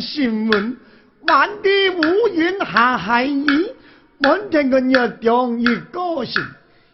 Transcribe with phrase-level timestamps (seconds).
[0.00, 0.76] 新闻。
[1.26, 3.46] 万里乌云下海衣，
[4.18, 6.42] 满天个月中一个星。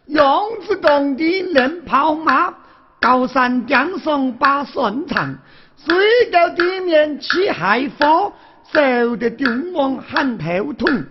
[0.07, 0.25] 用
[0.67, 2.53] 子工地练跑马，
[2.99, 5.37] 高山顶上把顺长，
[5.77, 5.95] 水
[6.31, 8.33] 到地面起海火，
[8.71, 11.05] 受得丢王喊头痛。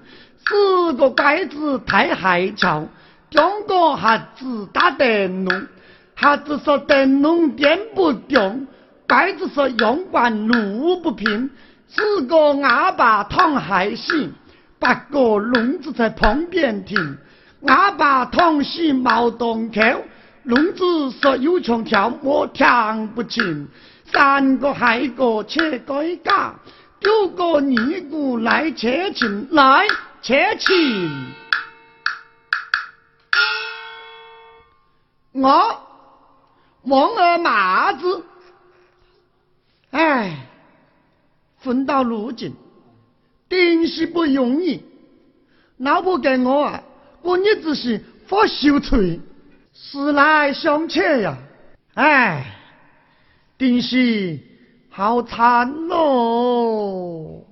[0.47, 2.87] 四个拐子抬海桥，
[3.31, 5.66] 中国孩子打灯笼，
[6.15, 8.66] 孩子说灯笼点不动，
[9.09, 11.50] 拐子说阳关路不平。
[11.89, 14.33] 四个阿爸躺海死，
[14.78, 17.19] 八个聋子在旁边听。
[17.67, 19.81] 阿爸躺死毛洞口，
[20.43, 23.69] 聋子说有穷跳我听不清。
[24.12, 26.55] 三个害个切改嫁，
[27.00, 29.87] 丢个尼姑来切亲来。
[30.23, 31.11] 切亲，
[35.33, 35.81] 我
[36.84, 38.25] 望儿麻子，
[39.91, 40.47] 哎，
[41.65, 42.55] 混到如今。
[43.49, 44.83] 真是不容易
[45.77, 46.83] 老婆跟我啊
[47.23, 48.97] 过日子是发愁车
[49.73, 51.39] 思来想去呀。
[51.95, 52.57] 哎
[53.57, 54.41] 真是
[54.91, 57.43] 好惨哦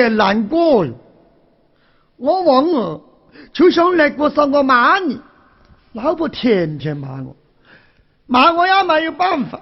[0.00, 0.94] 也难过哟，
[2.16, 3.00] 我望儿
[3.52, 5.20] 就像来过上个骂你，
[5.92, 7.36] 老婆天天骂我，
[8.26, 9.60] 骂我也没有办法。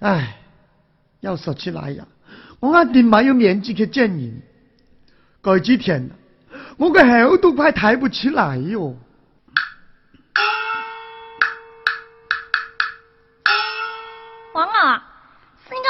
[0.00, 0.38] 哎，
[1.20, 2.06] 要说起来呀，
[2.58, 4.42] 我肯定没有面子去见人。
[5.42, 6.10] 这几天，
[6.76, 8.96] 我个后都快抬不起来哟。
[14.52, 15.02] 王儿，
[15.66, 15.86] 是你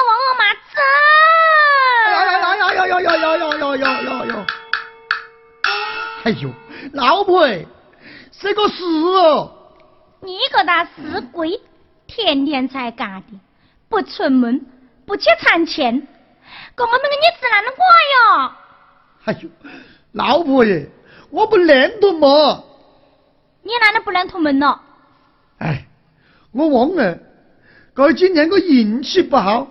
[6.22, 6.50] 哎呦，
[6.92, 7.48] 老婆，
[8.32, 9.56] 这个事哦。
[10.20, 11.60] 你个大死鬼，
[12.06, 13.38] 天天在家的，
[13.88, 14.66] 不出门，
[15.06, 16.06] 不去赚钱，
[16.74, 18.52] 跟我们的日子哪能过哟？
[19.24, 19.48] 哎呦，
[20.12, 20.90] 老婆耶，
[21.30, 22.64] 我不认同嘛。
[23.62, 24.78] 你哪能不认同门呢？
[25.58, 25.86] 哎，
[26.52, 27.18] 我忘了，
[27.94, 29.66] 哥今年我运气不好，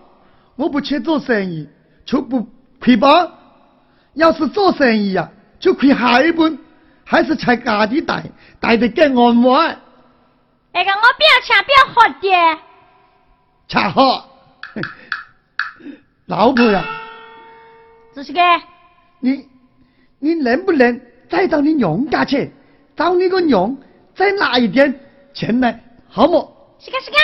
[0.55, 1.69] 我不去做生意，
[2.05, 2.47] 就不
[2.79, 3.31] 亏本。
[4.15, 6.57] 要是做生意呀，就亏害本，
[7.05, 8.23] 还是在家里带，
[8.59, 9.77] 带得更安稳。
[10.71, 12.59] 那个我不要钱，不要喝的。
[13.67, 14.29] 恰好，
[16.27, 16.85] 老婆呀，
[18.15, 18.39] 这是个，
[19.19, 19.47] 你
[20.19, 22.51] 你能不能再到你娘家去，
[22.95, 23.75] 找你个娘
[24.15, 24.99] 再拿一点
[25.33, 26.55] 钱来，好么？
[26.79, 27.17] 是个是个，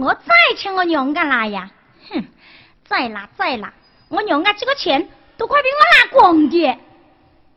[0.00, 1.70] 我再请我娘家拿呀，
[2.10, 2.24] 哼，
[2.84, 3.72] 再拿再拿，
[4.08, 6.78] 我娘家这个钱都快被我拿光的。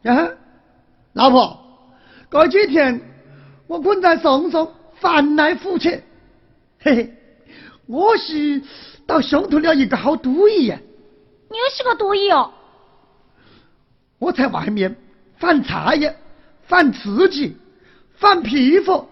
[0.05, 0.31] 呀，
[1.13, 1.59] 老婆，
[2.31, 2.99] 这几天
[3.67, 4.67] 我困在床上。
[4.97, 6.01] 翻来覆去，
[6.79, 7.13] 嘿嘿，
[7.85, 8.61] 我是
[9.05, 10.79] 到胸头了一个好主意呀！
[11.49, 12.49] 你又是个主意哦！
[14.17, 14.95] 我在外面
[15.35, 16.15] 放茶叶，
[16.61, 17.57] 放瓷器，
[18.13, 19.05] 放皮肤，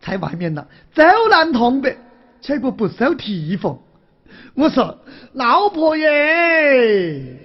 [0.00, 1.98] 在外面呢走南通北，
[2.40, 3.80] 结果不收提防。
[4.54, 4.96] 我说
[5.32, 7.44] 老婆耶！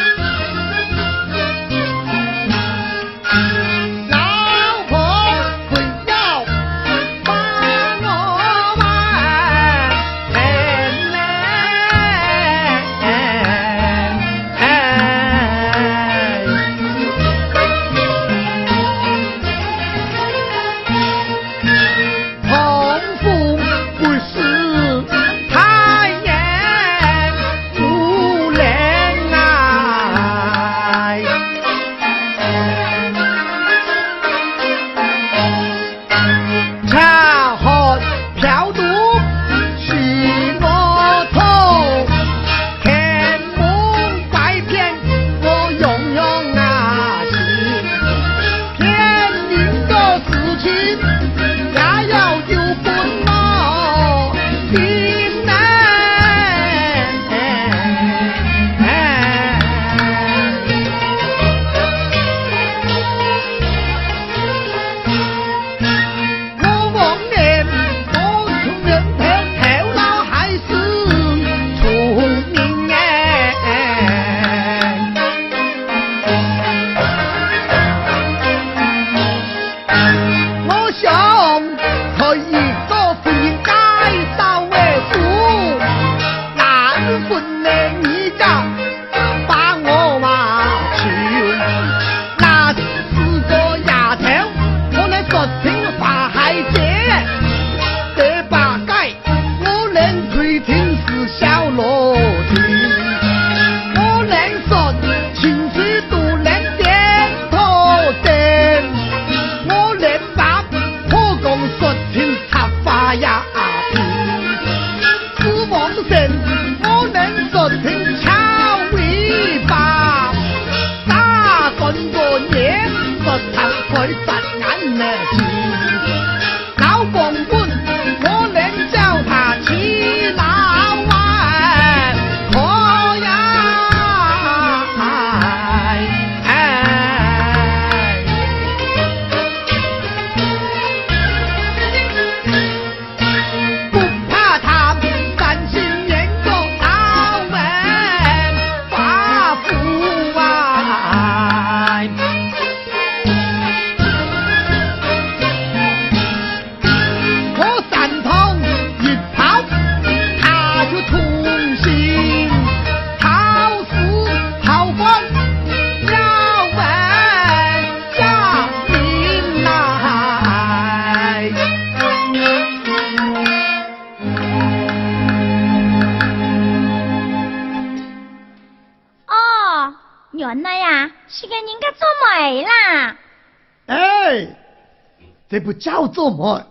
[185.49, 186.65] 这不叫做媒？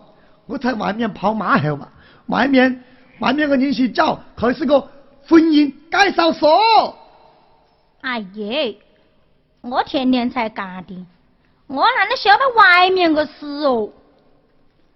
[0.47, 1.89] 我在外面跑马后嘛，
[2.27, 2.83] 外面
[3.21, 4.81] 外面个人去找，还是个
[5.29, 6.97] 婚姻介绍所。
[8.01, 8.77] 哎耶，
[9.61, 11.07] 我天天在家的，
[11.67, 13.91] 我哪能晓得外面个事哦？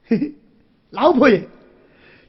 [0.06, 0.32] 嘿嘿，
[0.90, 1.46] 老婆爷，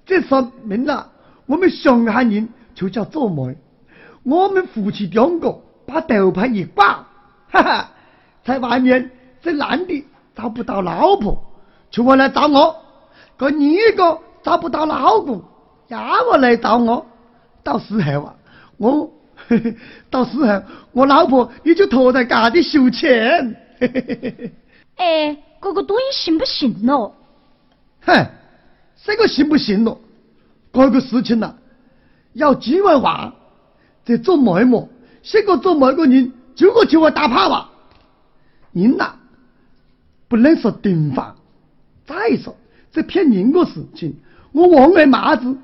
[0.06, 1.10] 这说明了
[1.46, 3.56] 我们上海人就叫做媒，
[4.24, 5.52] 我们夫妻两个
[5.88, 7.08] 把把头牌一挂，
[7.56, 7.90] 哈哈，
[8.44, 9.10] 在外面
[9.42, 11.42] 这男的找不到老婆，
[11.90, 12.76] 就我来找我；
[13.38, 15.42] 个女的找不到老公，
[15.88, 15.98] 要
[16.30, 17.06] 我来找我。
[17.64, 18.36] 到时候啊，
[18.78, 19.10] 我
[20.12, 23.56] 到时候我老婆也就拖在家里收钱。
[24.98, 27.16] 哎，这个东西行不行咯？
[28.02, 28.28] 哼，
[29.04, 30.00] 这个行不行咯？
[30.74, 31.56] 这个事情呐，
[32.34, 33.34] 要计划话，
[34.04, 34.90] 这做媒么？
[35.24, 37.70] 这个做媒个人，九个就我打怕吧？
[38.72, 39.16] 人呐，
[40.28, 41.36] 不能说定法。
[42.06, 42.56] 再说
[42.92, 44.16] 这骗人的事情，
[44.54, 45.58] 我王二麻子，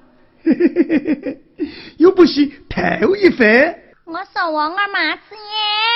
[1.97, 3.75] 又不是头一回。
[4.05, 5.90] 我说王二麻子耶。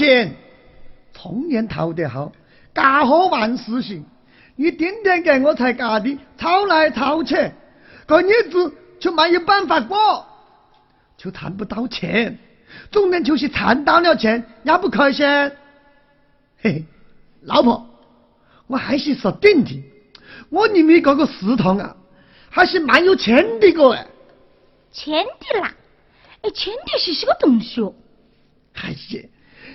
[0.00, 0.34] 条线，
[1.12, 2.32] 从年逃得好，
[2.74, 4.04] 家和万事兴。
[4.56, 7.34] 你天天给我才干的吵来吵去，
[8.06, 10.26] 个日子就没有办法过，
[11.18, 12.38] 就赚不到钱。
[12.90, 15.26] 重点就是赚到了钱也不开心。
[15.26, 15.52] 嘿
[16.62, 16.84] 嘿，
[17.42, 17.86] 老婆，
[18.66, 19.82] 我还是说定的，
[20.48, 21.96] 我你们这个食堂啊，
[22.48, 24.06] 还是蛮有钱的个哎。
[24.92, 25.74] 钱的啦，
[26.42, 27.94] 哎，钱的是什么东西哦？
[28.74, 29.22] 哎呀！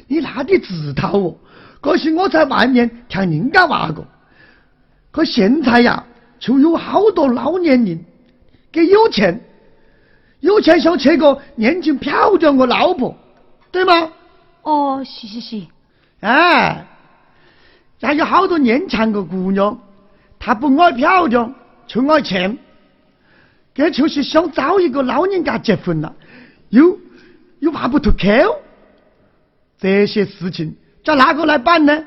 [0.07, 1.35] 你哪里知道哦？
[1.81, 4.05] 可是我在外面听人家话过，
[5.12, 6.03] 可现在呀，
[6.39, 8.03] 就有好多老年人
[8.71, 9.39] 给有钱，
[10.39, 13.15] 有钱想娶个年轻漂亮的老婆，
[13.71, 14.12] 对吗？
[14.63, 15.62] 哦，是是是。
[16.21, 16.88] 哎，
[18.01, 19.79] 还有好多年轻的姑娘，
[20.39, 21.53] 她不爱漂亮，
[21.85, 22.57] 就爱钱，
[23.75, 26.15] 这就是想找一个老人家结婚了，
[26.69, 26.97] 又
[27.59, 28.59] 又话不脱口。
[29.77, 32.05] 这些事情叫哪个来办呢？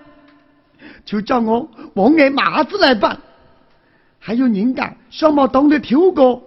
[1.05, 3.19] 就叫我王爷麻子来办。
[4.19, 6.43] 还有人家小毛懂得挑歌，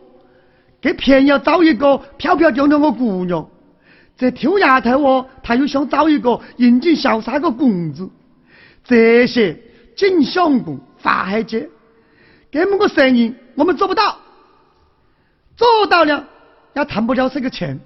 [0.80, 3.50] 给偏要找一个漂漂亮亮的姑娘。
[4.18, 8.10] 这挑丫头哦，他又想找一个英俊潇洒的公子。
[8.84, 9.58] 这些
[9.96, 11.70] 景象宫、法海街，
[12.51, 14.18] 这么个生意我们做不到，
[15.56, 16.28] 做到了
[16.75, 17.80] 也谈不了这个钱。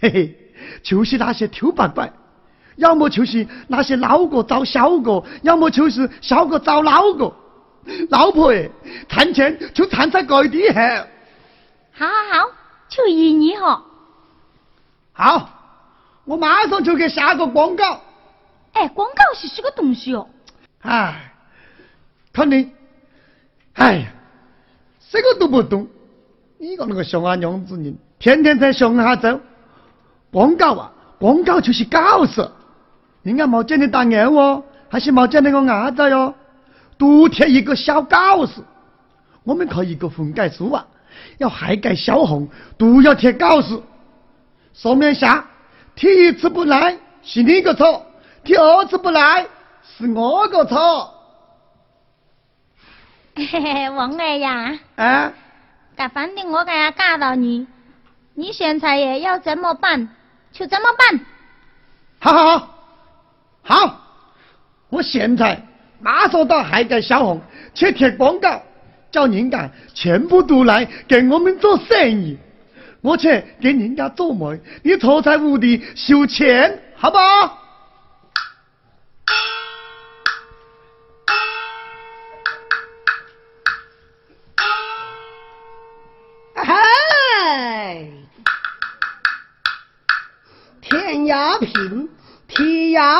[0.00, 0.36] 嘿嘿，
[0.82, 2.12] 就是那些挑八怪。
[2.76, 7.32] 要么就是那些老哥找小哥，要么就是小哥找老哥。
[8.10, 8.68] 老婆哎，
[9.08, 11.06] 谈钱就谈在这地哈。
[11.92, 12.50] 好好好，
[12.88, 13.82] 就依你哈。
[15.12, 15.50] 好，
[16.24, 18.00] 我马上就给下个广告。
[18.72, 20.28] 哎，广告是什么东西哦？
[20.82, 21.32] 哎，
[22.32, 22.70] 看你。
[23.74, 24.06] 哎呀，
[25.10, 25.86] 这个都不懂。
[26.58, 29.40] 你个那个熊啊娘子人，天天在熊下走。
[30.32, 32.50] 广告啊，广告就是搞事。
[33.26, 36.32] 人家冇见你打眼哦，还是冇见你个伢子哟？
[36.96, 38.62] 独贴一个小告示，
[39.42, 40.86] 我们可一个婚改书啊，
[41.38, 43.82] 要还盖小红，都要贴告示。
[44.72, 45.44] 说明下，
[45.96, 48.06] 第一次不来是你个错，
[48.44, 49.44] 第二次不来
[49.82, 51.12] 是我个错。
[53.34, 55.32] 嘿嘿，王二呀，啊，
[55.96, 57.66] 噶反正我给他嫁到你，
[58.34, 60.10] 你现在也要怎么办
[60.52, 61.20] 就怎么办。
[62.20, 62.75] 好好好，
[63.66, 64.00] 好，
[64.88, 65.60] 我现在
[66.00, 67.40] 马上到海街小红
[67.74, 68.62] 去贴广告，
[69.10, 72.38] 叫人家全部都来给我们做生意。
[73.00, 77.65] 我去给人家做媒，你坐在屋里收钱，好不好？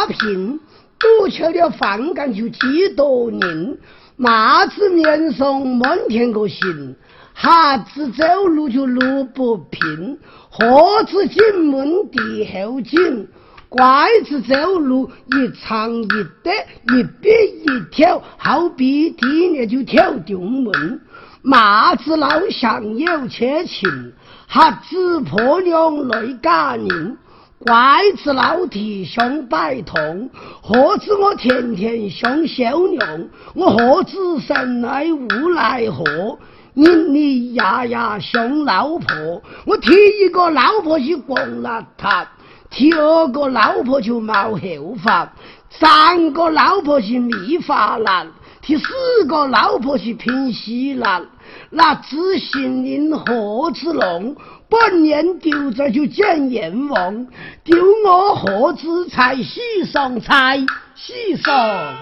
[0.09, 0.61] 平，
[0.99, 3.79] 赌球的饭干就几多人，
[4.17, 6.97] 麻子面上满天个星，
[7.35, 10.19] 瞎子走路就路不平，
[10.51, 13.29] 盒子进门地后进，
[13.69, 16.09] 拐子走路一长一
[16.43, 16.57] 短，
[16.95, 17.29] 一笔
[17.65, 21.01] 一挑，好比地里就跳丢门。
[21.43, 24.13] 麻子老乡有钱情，
[24.49, 27.19] 瞎子婆娘来嫁人。
[27.59, 30.29] 拐子老弟胸百痛，
[30.61, 33.29] 何止我天天相小娘？
[33.55, 36.39] 我何止生来无奈何？
[36.75, 39.91] 因你呀呀相老婆，我提
[40.21, 42.27] 一个老婆去光邋遢，
[42.69, 45.33] 提二个老婆就冒后发，
[45.71, 48.29] 三个老婆去蜜发难，
[48.61, 48.85] 提四
[49.27, 51.25] 个老婆去拼西难。
[51.71, 54.37] 那知心人何子龙？
[54.69, 57.29] 本年丢着就见阎王，
[57.63, 60.59] 丢我何子才喜上才
[60.95, 61.97] 喜上？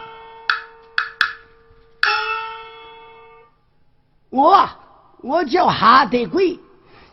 [4.31, 4.69] 我
[5.23, 6.59] 我叫哈德贵，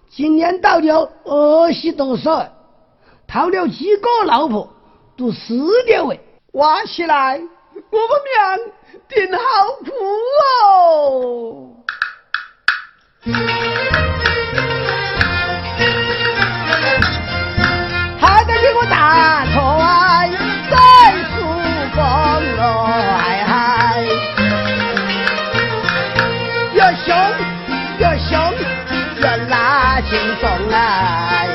[0.09, 2.31] 今年到了二十多岁，
[3.27, 4.73] 讨了几个老婆，
[5.17, 6.19] 都四点位，
[6.53, 8.57] 挖起来我们俩
[9.09, 9.41] 定好
[9.83, 9.91] 苦
[10.65, 11.75] 哦。
[19.11, 19.83] 得给我大
[20.25, 20.29] 块
[20.69, 20.75] 再
[21.29, 21.35] 曙
[21.95, 21.99] 光
[22.57, 22.61] 咯，
[23.17, 23.51] 嗨嗨，
[26.73, 27.09] 越凶
[27.99, 28.31] 越凶
[29.17, 31.47] 越拉轻松来，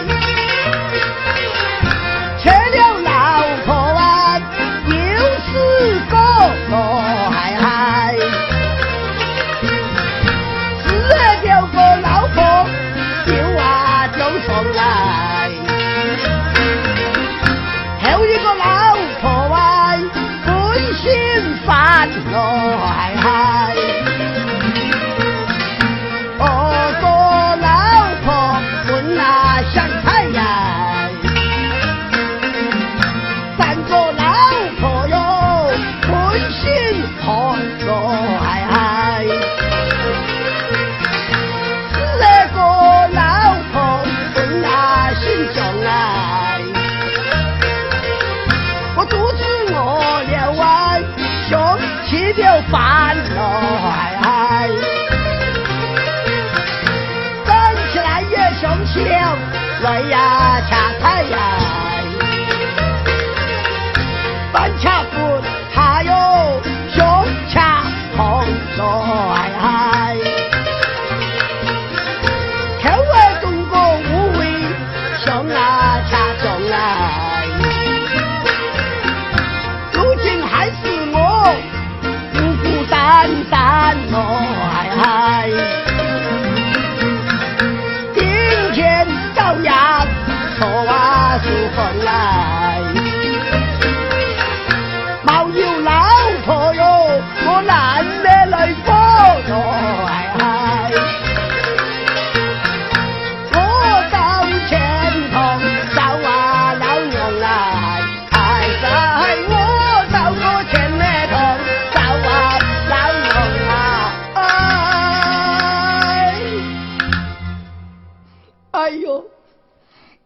[118.87, 119.29] 哎呦，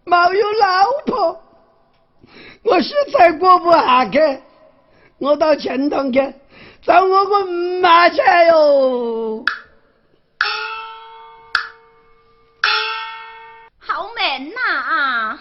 [0.05, 1.42] 没有老婆，
[2.62, 4.18] 我实在过不下去，
[5.16, 6.35] 我到钱塘去
[6.83, 7.46] 找我个
[7.81, 8.20] 妈去
[8.51, 9.46] 哟。
[13.79, 15.40] 好闷呐啊！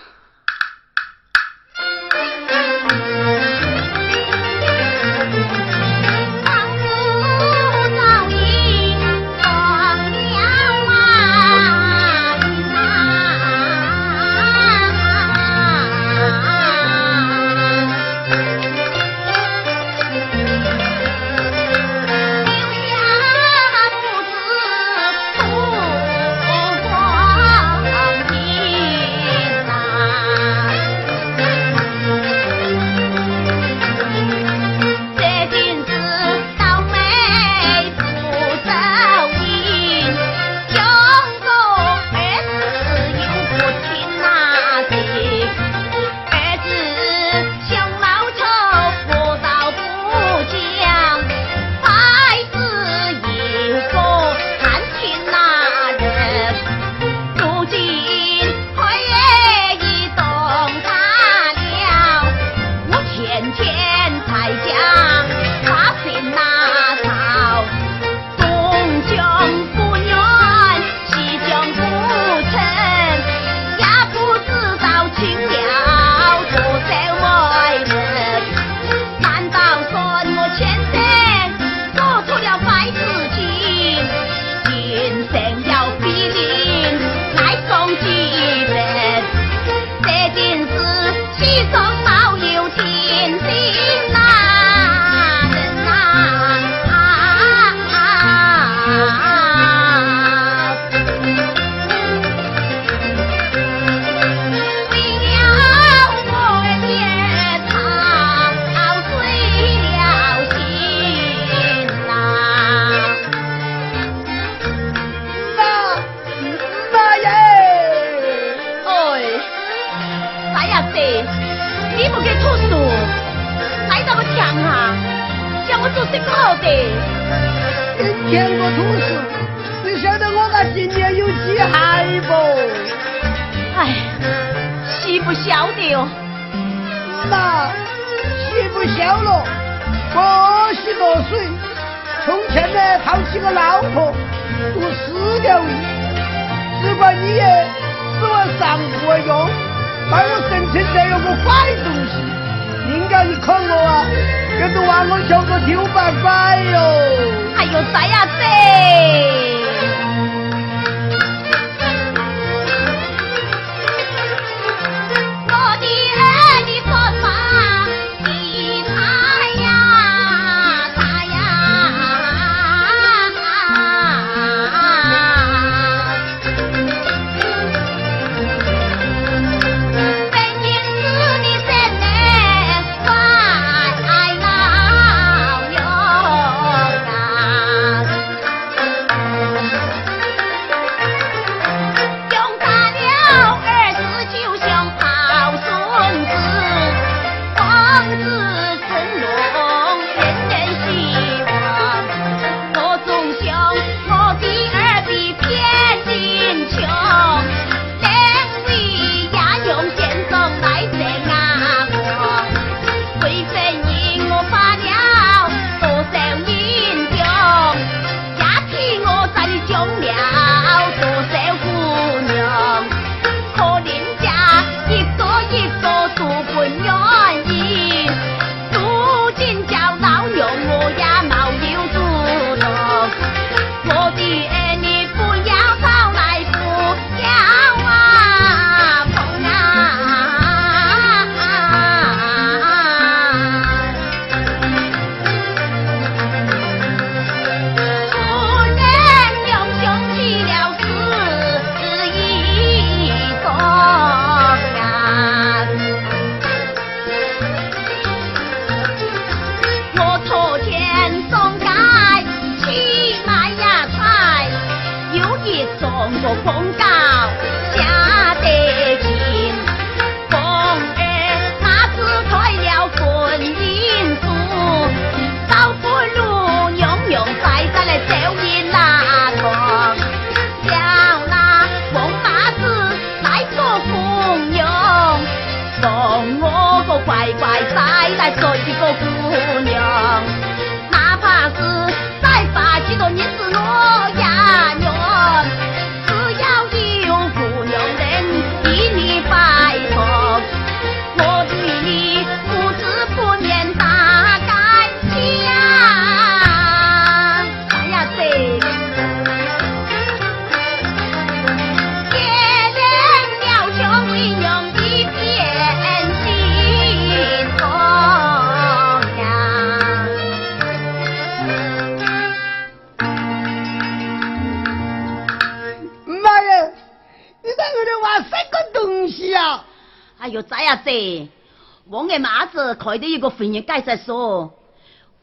[332.89, 334.54] 妈子开的一个婚姻介绍所，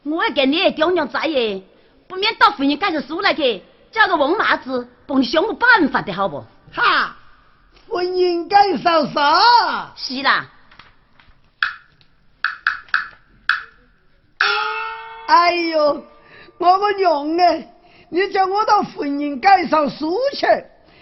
[0.03, 1.61] 我要跟你的爹娘在耶，
[2.07, 6.45] 不免到婚姻介绍所来去，叫个王麻子帮你想个办法的好不？
[6.73, 7.17] 哈，
[7.89, 9.21] 婚姻介绍所。
[9.95, 10.49] 是啦，
[15.27, 16.05] 哎呦，
[16.59, 17.73] 我个娘哎！
[18.09, 20.47] 你叫我到婚姻介绍所去，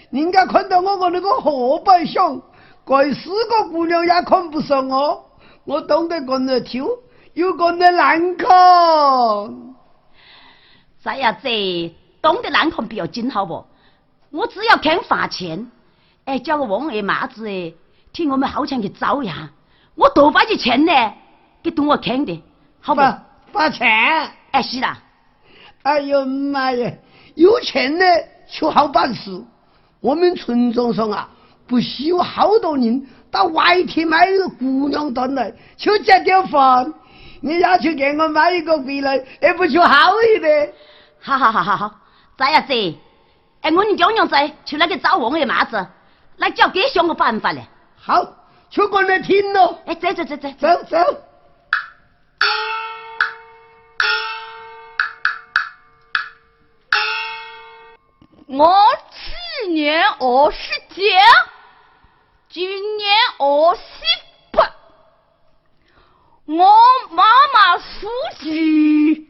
[0.10, 2.42] 人家看到我个那个河北乡，
[2.88, 5.25] 该四个姑娘也看不上我，
[5.66, 6.86] 我懂得跟着跳，
[7.34, 8.48] 又跟着难看。
[11.02, 11.48] 咋呀子？
[12.22, 13.66] 懂得难看不要紧好不？
[14.32, 15.70] 我只要肯花钱，
[16.26, 17.74] 哎，叫个王二麻子哎，
[18.14, 19.52] 替我们好强去找呀，
[19.96, 20.92] 我多把些钱呢，
[21.62, 22.44] 给懂我看的，
[22.82, 23.02] 好不？
[23.02, 23.88] 发发钱。
[24.52, 25.02] 哎，是啦。
[25.84, 26.92] 哎呦妈呀，
[27.36, 28.06] 有钱呢
[28.50, 29.44] 就好办事。
[30.00, 31.30] 我们村庄上啊，
[31.68, 36.94] 不需有好多人到外地买一个姑娘端来，就这点饭。
[37.42, 40.74] 你要去给我买一个回来，也不就好一点？
[41.20, 42.00] 好好好好好，
[42.38, 42.74] 这样子，
[43.60, 45.86] 哎，我们娘娘子去那个找王二麻子，
[46.38, 47.68] 来叫给想个办法嘞。
[48.02, 48.26] 好，
[48.70, 49.80] 就跟着听喽。
[49.86, 50.98] 哎，走走走走，走走。
[58.48, 58.74] 我
[59.12, 61.02] 去年二十九，
[62.56, 62.64] 今
[62.96, 63.82] 年二十
[64.54, 64.74] 八。
[66.46, 66.66] 我
[67.10, 68.08] 妈妈书
[68.40, 69.28] 记，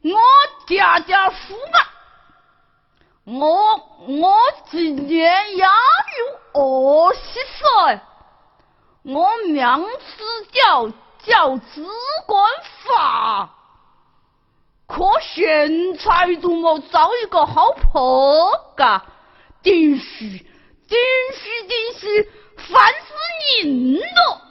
[0.00, 0.18] 我
[0.66, 1.92] 家家父啊，
[3.26, 3.74] 我
[4.08, 4.38] 我
[4.70, 5.68] 今年也有
[6.54, 8.00] 二十岁，
[9.02, 9.62] 我名
[10.16, 10.88] 字叫
[11.26, 11.86] 叫资
[12.26, 12.50] 管
[12.86, 13.50] 法，
[14.86, 19.04] 可现在都没找一个好婆噶，
[19.62, 20.98] 定是定
[21.34, 24.46] 是定是烦死人了。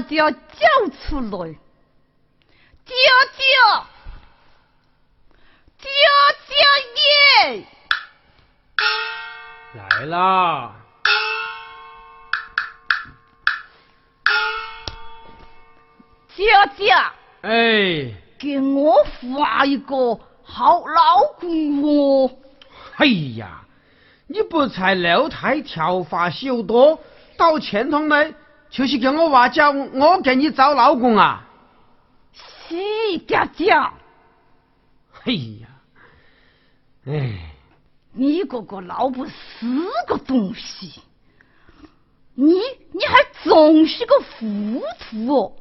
[0.00, 0.68] 家家叫
[1.08, 1.58] 出来。
[2.84, 2.94] 姐
[3.36, 3.44] 姐，
[5.78, 5.88] 姐
[6.46, 6.54] 姐
[7.52, 7.66] 耶！
[9.74, 10.74] 来啦！
[16.34, 16.44] 姐
[16.76, 16.92] 姐，
[17.42, 22.30] 哎，给我画一个好老公哦！
[22.96, 23.06] 哎
[23.36, 23.64] 呀，
[24.28, 26.98] 你不才六胎条发修多，
[27.36, 28.32] 到前头来
[28.70, 31.44] 就是给我娃叫我给你找老公啊！
[32.68, 33.94] 是佳佳，
[35.24, 35.68] 哎呀，
[37.06, 37.54] 哎，
[38.12, 39.32] 你个个老婆是
[40.06, 41.00] 个东西，
[42.34, 42.52] 你
[42.92, 45.52] 你还总是个糊涂哦！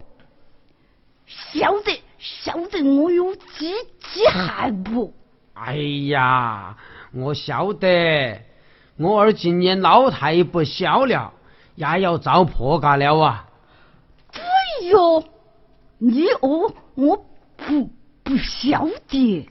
[1.26, 3.74] 晓得晓得我有几
[4.13, 5.13] 几害不？
[5.54, 5.76] 哎
[6.10, 6.76] 呀，
[7.13, 8.41] 我晓得，
[8.98, 11.34] 我儿今年老太不小了，
[11.78, 13.46] 也要找婆家了啊！
[14.34, 15.24] 对哟，
[16.00, 17.90] 你我，我不
[18.24, 19.48] 不晓得，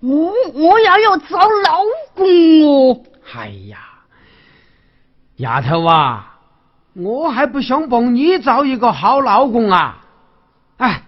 [0.00, 1.80] 我我也要找老
[2.14, 2.26] 公
[2.62, 3.02] 哦。
[3.34, 3.78] 哎呀，
[5.36, 6.40] 丫头啊，
[6.94, 10.04] 我还不想帮你找一个好老公啊！
[10.76, 11.04] 哎，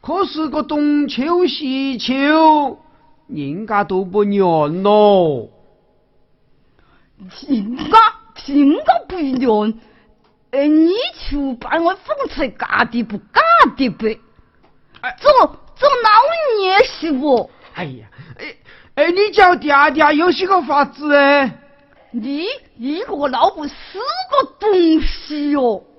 [0.00, 2.78] 可是个冬秋西秋，
[3.26, 5.50] 人家都不愿咯。
[7.48, 7.84] 人家
[8.52, 9.72] 人家不一样，
[10.50, 10.92] 哎，你
[11.30, 13.40] 就把我放在家的不嘎
[13.76, 14.20] 的呗？
[15.00, 15.32] 哎做
[15.74, 18.06] 做老年媳妇，哎呀，
[18.38, 18.56] 哎
[18.94, 21.58] 哎，你叫爹爹有些个法子哎？
[22.10, 23.74] 你你这个老婆是
[24.30, 25.93] 个东西哟、呀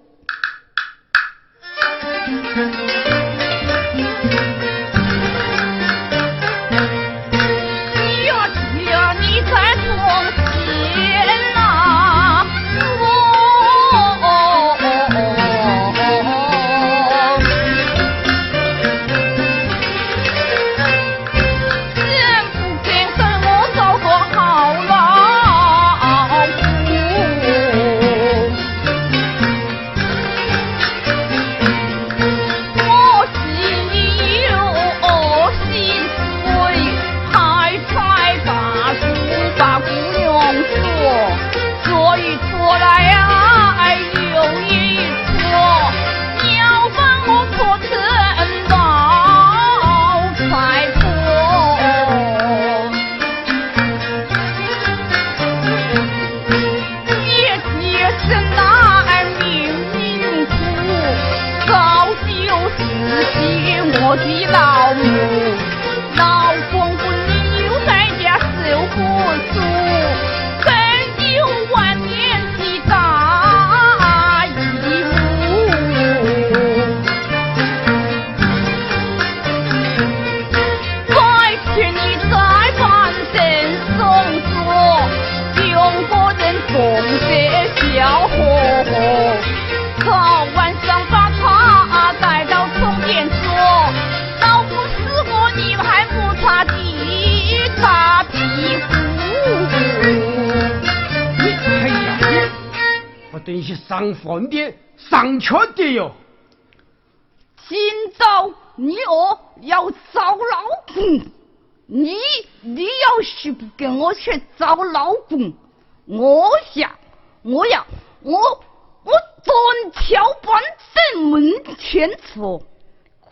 [121.96, 122.62] 门前坐，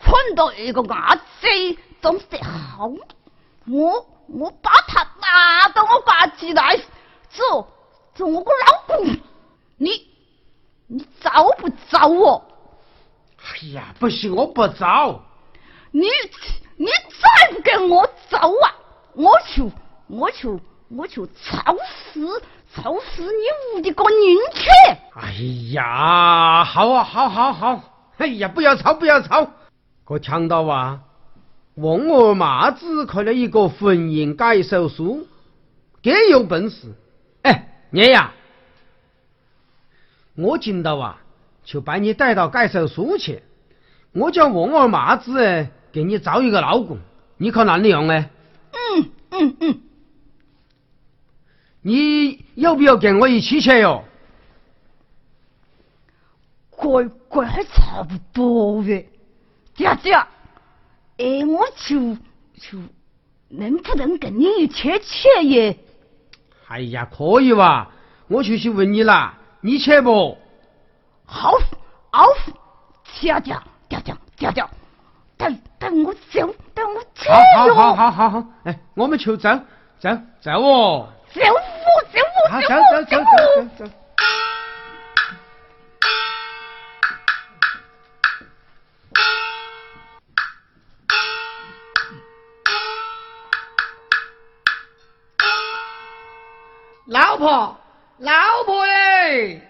[0.00, 2.90] 看到一个阿贼总是好，
[3.68, 6.80] 我我把他拿到我家起来，
[7.28, 7.68] 做
[8.14, 9.16] 做我个老公，
[9.76, 9.90] 你
[10.86, 12.42] 你找不找我？
[13.38, 15.20] 哎呀，不行，我不找。
[15.90, 16.08] 你
[16.76, 18.74] 你再不跟我走啊，
[19.12, 19.70] 我就
[20.08, 20.58] 我就
[20.88, 21.76] 我就操
[22.12, 22.42] 死
[22.74, 24.68] 操死你屋的个人去！
[25.20, 25.32] 哎
[25.74, 27.80] 呀，好啊，好好好，
[28.18, 29.50] 哎呀，不要吵，不要吵。
[30.06, 31.00] 我听到啊，
[31.74, 35.26] 王二麻子开了一个婚姻改手书，
[36.02, 36.94] 更有本事。
[37.42, 38.32] 哎，爷呀，
[40.36, 41.20] 我今到啊。
[41.64, 43.42] 就把你带到改手书去，
[44.12, 46.98] 我叫王二麻子哎，给你找一个老公，
[47.38, 48.26] 你看哪里样呢？
[48.70, 49.80] 嗯嗯嗯，
[51.80, 54.04] 你要不要跟我一起去哟？
[56.84, 59.08] 乖乖还差不多呗，
[59.74, 60.12] 姐姐，
[61.16, 62.14] 哎，我就
[62.60, 62.78] 就
[63.48, 65.78] 能不能跟你一起去耶？
[66.68, 67.90] 哎呀，可以哇！
[68.28, 70.36] 我就去问你啦，你去不？
[71.24, 71.52] 好，
[72.10, 72.26] 好，
[73.18, 73.56] 姐姐，
[73.88, 74.64] 姐姐，姐姐，
[75.38, 77.32] 等等我走，等我走
[77.66, 77.74] 哟！
[77.74, 79.48] 好好好好好，哎，我们就走，
[79.98, 80.10] 走
[80.40, 81.08] 走哦！
[81.32, 81.56] 走我，
[82.12, 82.20] 走
[82.50, 83.24] 我，走走走
[83.78, 83.90] 走走
[97.14, 97.78] 老婆，
[98.18, 99.60] 老婆哎！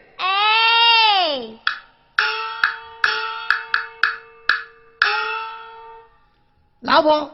[6.80, 7.30] 老婆，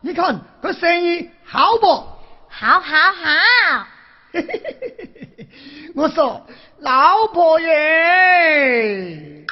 [0.00, 1.86] 你看这生意好不？
[2.48, 3.86] 好，好，好。
[5.96, 6.46] 我说，
[6.78, 9.44] 老婆耶。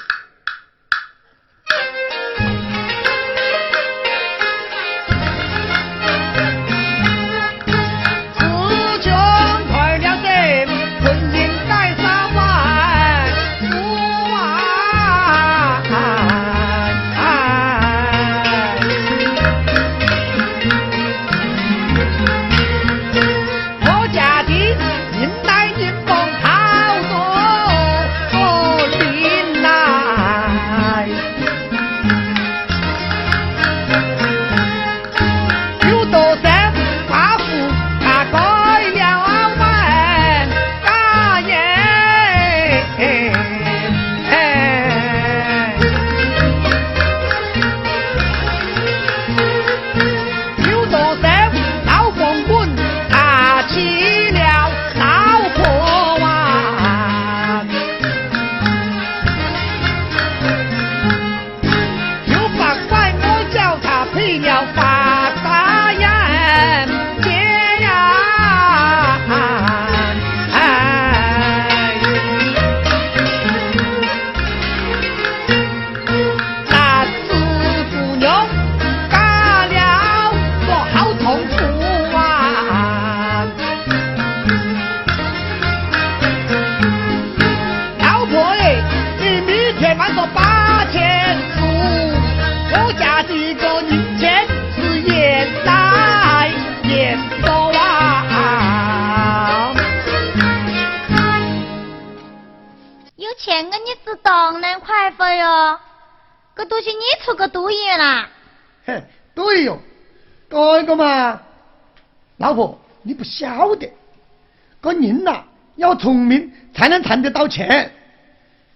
[117.57, 117.91] 钱，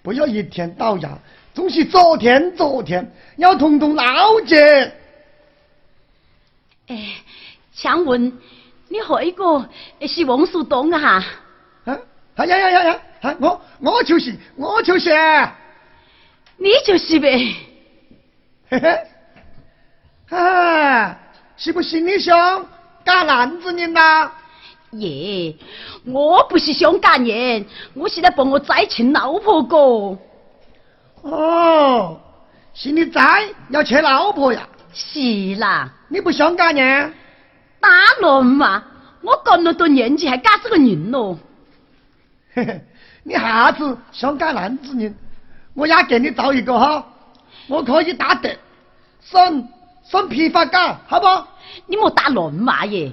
[0.02, 1.18] 不要一天到晚
[1.52, 4.58] 总是昨天昨天，要动动脑筋。
[6.86, 7.14] 哎，
[7.72, 8.32] 想问
[8.88, 9.68] 你何个
[10.06, 11.22] 是王树东啊？
[11.84, 15.10] 啊，呀呀呀呀，啊，我我就是，我就是，
[16.56, 17.54] 你就是呗。
[18.70, 19.06] 嘿嘿，
[20.36, 21.18] 啊。
[21.58, 22.66] 是不是你想
[23.04, 24.32] 干男子人呐？
[24.92, 25.54] 耶，
[26.04, 27.64] 我不是想干人，
[27.94, 30.18] 我是在帮我再请老婆哥。
[31.22, 32.20] 哦，
[32.74, 34.68] 是你再要娶老婆呀？
[34.92, 35.92] 是啦。
[36.08, 37.14] 你不想干人？
[37.78, 38.82] 当然嘛，
[39.22, 41.38] 我干了多年纪还干这个人咯。
[42.52, 42.84] 嘿嘿，
[43.22, 45.14] 你下次想干男子人，
[45.74, 47.06] 我也给你找一个哈，
[47.68, 48.58] 我可以打的，
[49.20, 49.68] 省
[50.02, 51.26] 省批发价，好不？
[51.86, 53.12] 你莫打乱骂耶！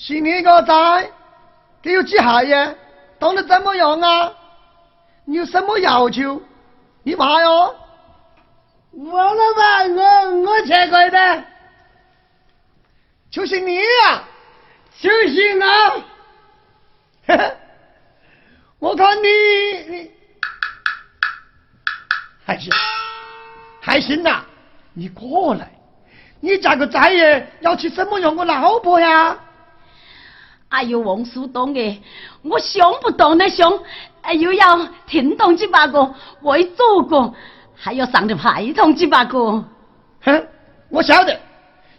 [0.00, 1.10] 是你个仔，
[1.82, 2.76] 给有几下耶？
[3.18, 4.32] 当得怎么样啊？
[5.24, 6.40] 你有什么要求？
[7.02, 7.74] 你骂哟！
[8.92, 11.44] 我老板，我我切过的，
[13.28, 14.22] 就是你呀、
[15.00, 16.04] 就是我。
[17.26, 17.56] 嘿嘿，
[18.78, 19.28] 我看你
[19.88, 20.10] 你
[22.46, 22.72] 还行，
[23.80, 24.44] 还行呐、
[24.92, 25.68] 你过来，
[26.38, 29.36] 你这个仔爷要娶什么样我老婆呀？
[30.68, 31.98] 哎呦，王苏东哎，
[32.42, 33.72] 我想不动的想，
[34.20, 37.32] 哎又要听懂几把个，会做个，
[37.74, 39.64] 还要上的派通几把个。
[40.20, 40.46] 哼，
[40.90, 41.38] 我晓得，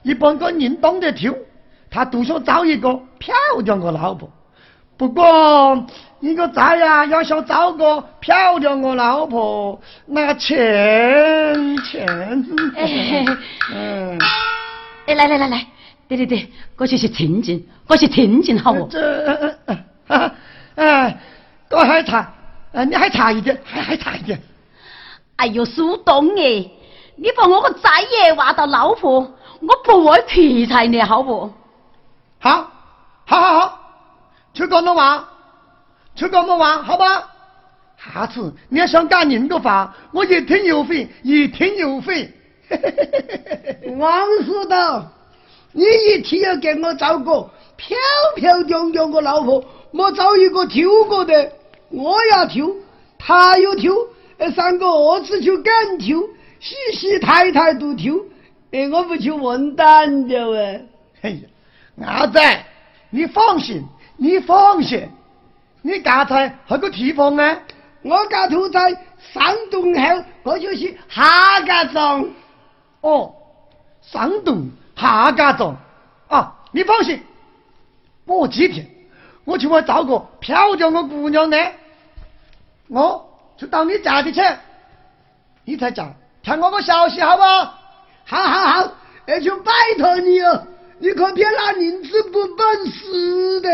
[0.04, 1.34] 一般个人懂得挑，
[1.90, 4.30] 他都想找一个漂亮的老婆。
[4.98, 5.86] 不过，
[6.20, 12.06] 一个仔呀，要想找个漂亮的老婆，那钱钱，
[12.76, 13.26] 哎
[13.74, 14.20] 嗯，
[15.08, 15.66] 哎，来来来来，
[16.10, 18.88] 对对对，过去去听听，过去听听好不？
[18.88, 19.56] 这，
[20.08, 20.32] 呃
[20.76, 21.18] 哎，
[21.70, 22.34] 都还差，
[22.72, 24.42] 呃，你还差一点，还还差一点。
[25.36, 26.66] 哎呦，苏东哎，
[27.16, 29.20] 你把我个仔爷挖到老婆，
[29.62, 31.54] 我不会劈柴你好不？
[32.40, 32.72] 好，
[33.26, 33.80] 好好好，
[34.52, 35.24] 就这么玩，
[36.16, 37.30] 就这么玩，好吧？
[38.02, 42.34] 下次你要想干人的话，我一听有费，一听有费。
[43.98, 45.06] 王书道，
[45.72, 47.98] 你一天要给我找个漂
[48.36, 51.52] 漂亮亮的老婆，莫找一个挑过的，
[51.90, 52.68] 我要挑，
[53.18, 53.94] 他又挑，
[54.38, 56.18] 呃，三个儿子就敢挑，
[56.60, 58.16] 喜喜太太都挑，
[58.72, 60.86] 哎，我不就完蛋了哎。
[61.22, 62.66] 哎呀，阿仔，
[63.10, 63.84] 你放心，
[64.18, 65.08] 你放心，
[65.82, 67.60] 你刚才那个地方呢？
[68.02, 68.92] 我家住在
[69.34, 72.26] 山东后，我就是下家庄。
[73.02, 73.34] 哦，
[74.02, 75.78] 山东下家庄
[76.28, 77.22] 啊，你放心，
[78.26, 78.86] 我几天
[79.46, 81.58] 我就会找个漂亮的姑娘呢，
[82.90, 83.26] 我
[83.58, 84.42] 就到你家里去，
[85.64, 87.74] 你才讲听我个消息好不好？
[88.26, 88.92] 好好好，
[89.26, 90.68] 那就拜托你了，
[91.00, 93.70] 你可别拿银子不办事的。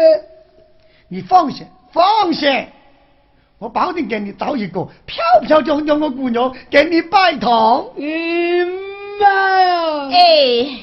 [1.07, 2.67] 你放心，放心，
[3.57, 7.85] 我保证给你找一个漂漂亮亮的姑娘给你拜堂。
[7.97, 8.85] 嗯
[9.19, 10.09] 妈呀！
[10.11, 10.79] 哎，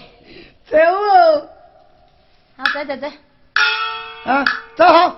[0.72, 1.48] 走哦。
[2.56, 3.06] 好，走走走。
[4.24, 4.42] 啊，
[4.74, 5.10] 走好，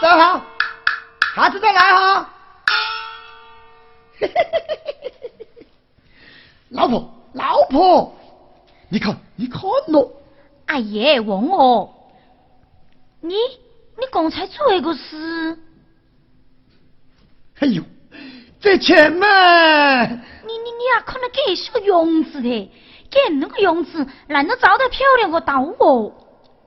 [0.00, 0.44] 走好，
[1.36, 2.28] 下次再来哈。
[6.70, 8.12] 老婆，老婆，
[8.88, 10.10] 你看，你看咯，
[10.66, 12.10] 哎爷，问我，
[13.20, 15.58] 你你刚才做那个事，
[17.60, 17.84] 哎呦，
[18.60, 20.16] 这钱嘛，你
[20.46, 22.72] 你你也可能给是个样子的，
[23.12, 26.12] 给那个样子，难道找到漂亮个刀哦？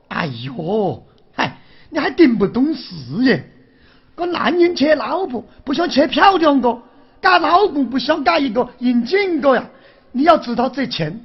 [0.09, 1.03] 哎呦，
[1.35, 1.57] 嗨，
[1.89, 3.51] 你还顶不懂事耶？
[4.15, 6.79] 个男人娶老婆不想娶漂亮个，
[7.21, 9.65] 嫁老公不想嫁一个应景个呀？
[10.11, 11.19] 你要知道这钱，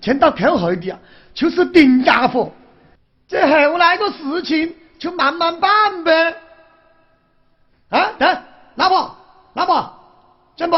[0.00, 0.98] 钱到口后的呀，
[1.34, 2.50] 就是定家伙。
[3.28, 6.34] 这后来个事情就慢慢办呗。
[7.90, 8.42] 啊，等，
[8.74, 9.16] 老婆，
[9.52, 9.94] 老婆，
[10.56, 10.76] 真不，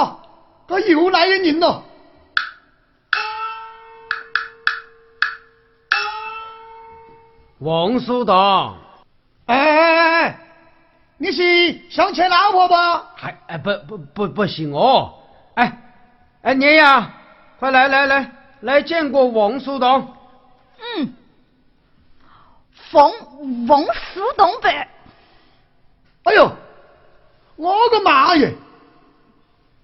[0.67, 1.83] 这又来人了。
[7.59, 8.35] 王叔东，
[9.47, 10.39] 哎哎哎哎，
[11.19, 12.75] 你是想娶老婆不？
[13.15, 15.23] 还哎不不不不是我，
[15.55, 15.79] 哎
[16.43, 17.15] 哎娘呀，
[17.59, 18.31] 快来来来
[18.61, 20.15] 来见过王叔东。
[20.99, 21.15] 嗯，
[22.91, 23.13] 冯
[23.67, 24.69] 冯苏东北，
[26.25, 26.51] 哎呦，
[27.57, 28.53] 我个妈耶！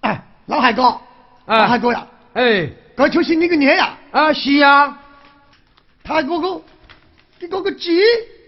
[0.01, 1.01] 哎，老海哥，
[1.47, 3.97] 哎老海哥呀，哎这就是你个娘呀！
[4.11, 4.99] 啊是呀，
[6.05, 6.61] 他哥哥，
[7.41, 7.99] 你哥哥鸡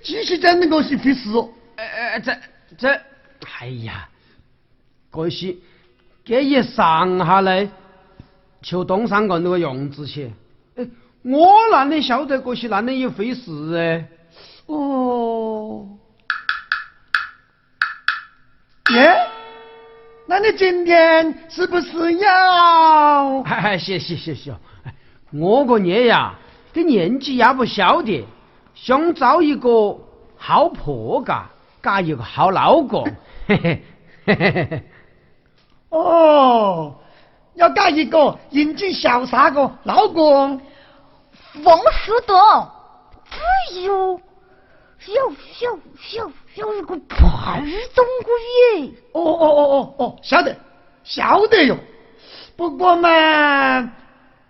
[0.02, 1.48] 鸡是真那个是费事哦。
[1.76, 2.36] 哎哎这
[2.76, 3.00] 这，
[3.58, 4.06] 哎呀，
[5.10, 5.56] 这是
[6.24, 7.66] 这一上下来
[8.60, 10.30] 就东山个那个样子去。
[10.76, 10.86] 哎，
[11.22, 14.06] 我哪里晓得这些哪里一回事哎？
[14.66, 15.88] 哦，
[18.92, 19.26] 耶，
[20.26, 23.40] 那你今天是不是要？
[23.40, 24.52] 哎哎，谢谢谢谢。
[24.84, 24.94] 哎
[25.32, 26.34] 我个爷呀，
[26.74, 28.22] 这年纪也不小的，
[28.82, 29.96] 想找一个
[30.36, 31.46] 好婆家，
[31.80, 33.04] 嫁一个好老公。
[33.46, 33.82] 嘿嘿
[34.26, 34.82] 嘿嘿嘿嘿。
[35.90, 36.96] 哦，
[37.54, 40.60] 要嫁一个英俊潇洒的老公。
[41.52, 42.68] 冯苏东，
[43.70, 44.18] 只有
[45.00, 48.90] 咻咻咻咻，一个盘中个耶！
[49.12, 50.56] 哦哦哦哦哦，晓得，
[51.04, 51.76] 晓得哟。
[52.56, 53.92] 不过嘛，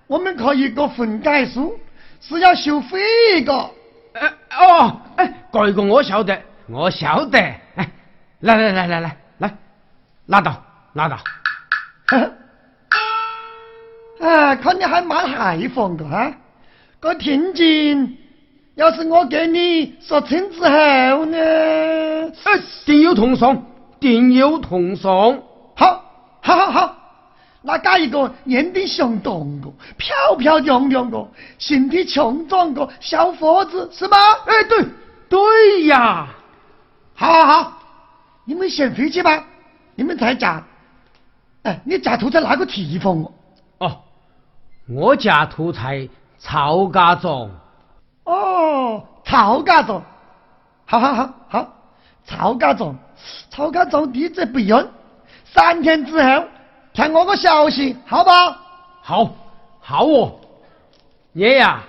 [0.06, 1.78] 我们可以个分改书，
[2.22, 3.70] 是要收费的。
[4.14, 7.38] 呃哦，哎，这个我晓得，我晓得。
[7.38, 7.90] 哎，
[8.40, 9.56] 来来来来来来，
[10.26, 11.16] 拿到拿到。
[14.20, 16.32] 啊，看你还蛮害防的哈。
[17.00, 18.16] 个听见，
[18.76, 21.38] 要是我给你说清之后呢？
[22.44, 23.64] 哎，定有同送，
[23.98, 25.42] 定有同送。
[25.74, 26.04] 好，
[26.40, 26.91] 好，好，好。
[27.64, 31.24] 那加一个年龄相当个、漂漂亮亮个、
[31.58, 34.16] 身体强壮个小伙子，是吗？
[34.46, 34.84] 哎，对，
[35.28, 36.26] 对呀。
[37.14, 37.72] 好，好，好，
[38.44, 39.44] 你们先回去吧。
[39.94, 40.60] 你们在家，
[41.62, 43.32] 哎，你家住在哪个地方哦？
[43.78, 43.96] 哦，
[44.88, 46.08] 我家住在
[46.38, 47.48] 曹家庄。
[48.24, 50.02] 哦，曹家庄。
[50.84, 51.72] 好好好好，
[52.24, 52.96] 曹家庄，
[53.50, 54.84] 曹家庄地址不远，
[55.44, 56.44] 三天之后。
[56.94, 58.30] 传我个消息，好不？
[58.30, 59.34] 好，好
[59.80, 60.38] 好哦。
[61.32, 61.82] 爷呀，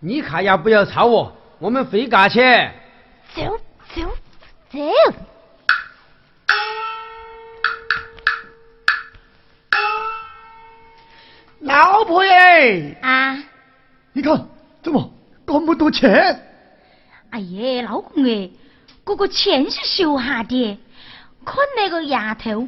[0.00, 1.30] 你看要不要吵我？
[1.58, 2.40] 我们回家去。
[3.34, 3.42] 走
[3.94, 4.02] 走
[4.70, 4.78] 走。
[11.60, 12.96] 老婆耶！
[13.02, 13.38] 啊？
[14.12, 14.48] 你看，
[14.82, 15.12] 怎么
[15.46, 16.10] 这么多钱？
[17.30, 18.50] 哎呀，老公哎，
[19.04, 20.78] 这个钱是绣下的，
[21.44, 22.66] 看那个丫头。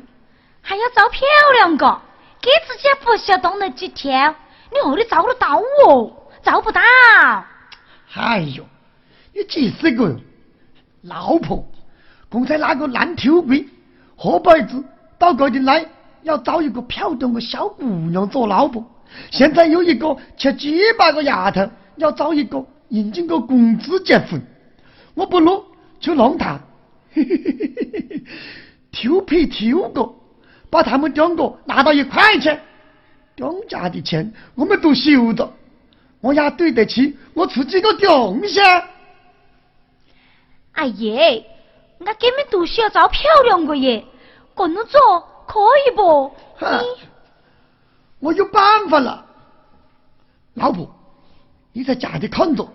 [0.66, 1.20] 还要找漂
[1.52, 2.00] 亮个，
[2.40, 4.34] 给自己不晓动了几天，
[4.72, 6.10] 你何里找得到哦？
[6.42, 6.80] 找不到。
[8.14, 8.64] 哎呦，
[9.34, 10.16] 你几十个
[11.02, 11.68] 老婆，
[12.30, 13.68] 刚才那个烂头皮、
[14.16, 14.82] 河摆子
[15.18, 15.84] 到这里来，
[16.22, 18.82] 要找一个漂亮的小姑娘做老婆。
[19.30, 24.40] 现在有一个缺几百个丫头，要找一个应尽个工资结婚。
[25.12, 25.62] 我不如
[26.00, 26.58] 去弄他
[27.12, 28.24] 嘿嘿嘿嘿嘿嘿，
[28.90, 30.13] 挑皮挑个。
[30.74, 32.50] 把他们两个拿到一块去，
[33.36, 35.48] 两家的钱我们都收着，
[36.20, 38.58] 我也对得起我自己个东西。
[40.72, 41.46] 哎耶，
[42.00, 44.04] 我根本都需要找漂亮个耶，
[44.56, 45.00] 这么做
[45.46, 46.34] 可以不？
[48.18, 49.24] 我有办法了，
[50.54, 50.92] 老婆，
[51.72, 52.68] 你在家里看着，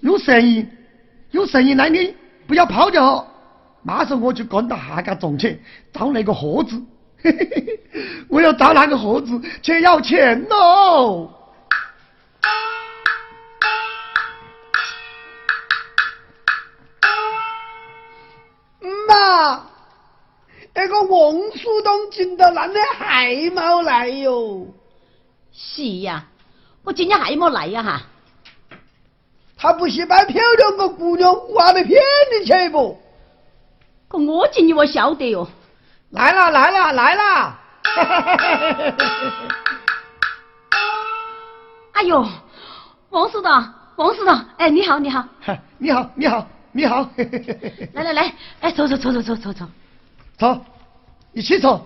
[0.00, 0.68] 有生意，
[1.30, 2.14] 有生意来你
[2.46, 3.32] 不要跑就好。
[3.86, 5.62] 马上我就赶到下家庄去
[5.92, 6.82] 找那个盒子，
[8.28, 11.30] 我要找那个盒子去要钱喽。
[19.08, 19.66] 妈，
[20.74, 24.66] 那个王书东进到那里还没来哟？
[25.52, 26.26] 是呀，
[26.82, 28.02] 我今天还没来呀哈。
[29.56, 32.98] 他不是把漂亮个姑娘挂到骗你去不？
[34.08, 35.48] 可我今你我晓得哟，
[36.10, 37.58] 来了来了来了！
[41.92, 42.24] 哎呦，
[43.10, 45.24] 王师长，王师长，哎，你好 你好，
[45.78, 47.08] 你好你好你好！
[47.94, 49.68] 来来来，哎，坐坐坐坐坐坐坐，
[50.38, 50.60] 走，
[51.32, 51.84] 一起坐。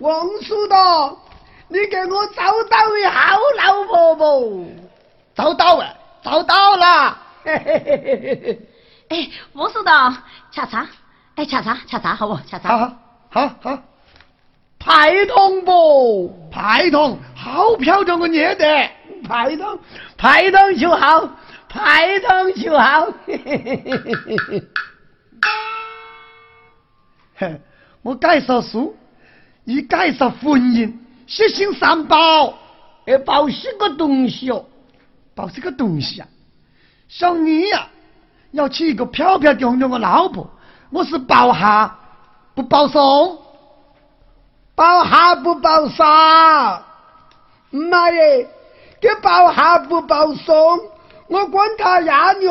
[0.00, 1.16] 王书长，
[1.68, 4.70] 你给我找到位好老婆不？
[5.34, 7.18] 找到了，找到了。
[7.44, 10.16] 哎，王书长，
[10.50, 10.86] 恰茶。
[11.36, 12.36] 哎，吃茶，吃茶，好不？
[12.48, 12.96] 吃茶，好
[13.28, 13.78] 好好，
[14.78, 16.48] 派通不？
[16.50, 18.90] 派通，好漂亮个女的，
[19.22, 19.78] 派通，
[20.16, 21.28] 派通就好，
[21.68, 23.12] 派通就好。
[27.36, 27.60] 嘿，
[28.00, 28.96] 我介绍书，
[29.64, 30.90] 你介绍婚姻，
[31.26, 32.58] 写信三宝，
[33.04, 34.64] 要报什个东西哦？
[35.34, 36.28] 报什个东西啊？
[37.10, 37.88] 像你呀，
[38.52, 40.50] 要娶一个漂漂亮亮的老婆。
[40.90, 41.98] 我是包哈
[42.54, 43.38] 不包送，
[44.74, 46.06] 包哈不包送，
[47.70, 48.48] 妈耶，
[49.00, 50.80] 给包哈不包送，
[51.28, 52.50] 我管他丫娘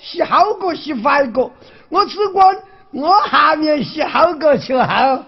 [0.00, 1.50] 是好个是坏个，
[1.88, 2.56] 我只管
[2.92, 5.24] 我下面是好个就好。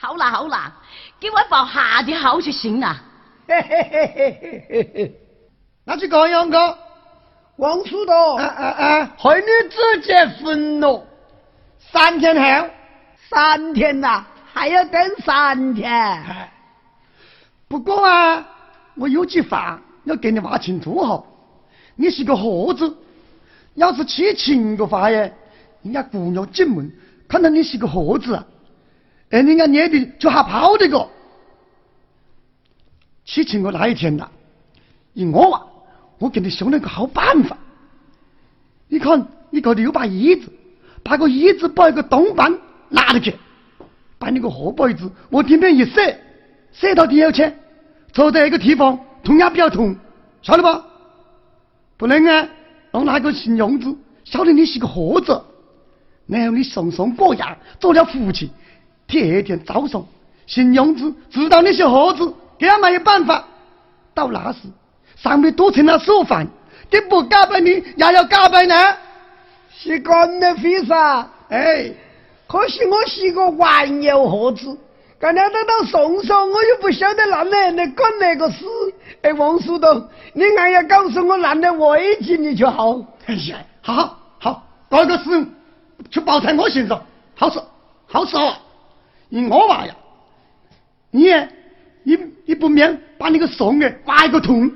[0.00, 0.72] 好啦好啦，
[1.18, 2.96] 给我包下的好就行了。
[3.48, 5.14] 嘿嘿嘿嘿嘿嘿，
[5.84, 6.78] 那就这样个，
[7.56, 11.04] 王叔的，啊啊啊，和你直接分了。
[11.92, 12.68] 三天后，
[13.30, 16.22] 三天呐，还要等三天。
[17.68, 18.46] 不过啊，
[18.94, 21.24] 我有句话要跟你话清楚哈。
[21.96, 22.96] 你是个盒子，
[23.74, 25.30] 要是去亲的话呀，
[25.82, 26.90] 人家姑娘进门
[27.28, 28.34] 看到你是个盒子，
[29.30, 31.08] 哎，人家捏的就吓跑的个。
[33.24, 34.28] 去亲的那一天呐，
[35.12, 35.62] 一我啊，
[36.18, 37.56] 我给你想了个好办法。
[38.88, 39.26] 你看。
[39.50, 40.52] 你高头有把椅子，
[41.04, 43.36] 把个椅子把一个东板拿着去，
[44.18, 46.18] 把那个后背子往地面一塞，
[46.72, 47.52] 塞到地下去，
[48.12, 49.94] 坐在一个地方，痛也不要痛，
[50.40, 50.82] 晓得不？
[51.98, 52.48] 不能啊，
[52.90, 53.94] 让那个新娘子
[54.24, 55.40] 晓得你是个货子，
[56.26, 58.50] 然后你送送果样，做了福气。
[59.06, 60.04] 第二天早上，
[60.46, 63.44] 新娘子知道你是货子，给他没有办法。
[64.14, 64.60] 到那时，
[65.16, 66.46] 上面都成了熟饭，
[66.90, 68.74] 你不告白你，也要告白呢。
[69.76, 71.92] 是个的非噻，哎，
[72.46, 74.78] 可惜我洗个玩有盒子，
[75.18, 78.64] 刚才等到送送，我又不晓得哪来来干那个事。
[79.22, 82.98] 哎，王叔东，你硬要告诉我难得位置，你就好。
[83.26, 85.46] 哎呀，好好，这个事
[86.10, 87.04] 去报在我身上，
[87.34, 87.66] 好说
[88.06, 88.54] 好说。
[89.28, 89.94] 你我话呀，
[91.10, 91.28] 你
[92.04, 92.16] 你
[92.46, 94.70] 你不免把那个送给挖一个洞，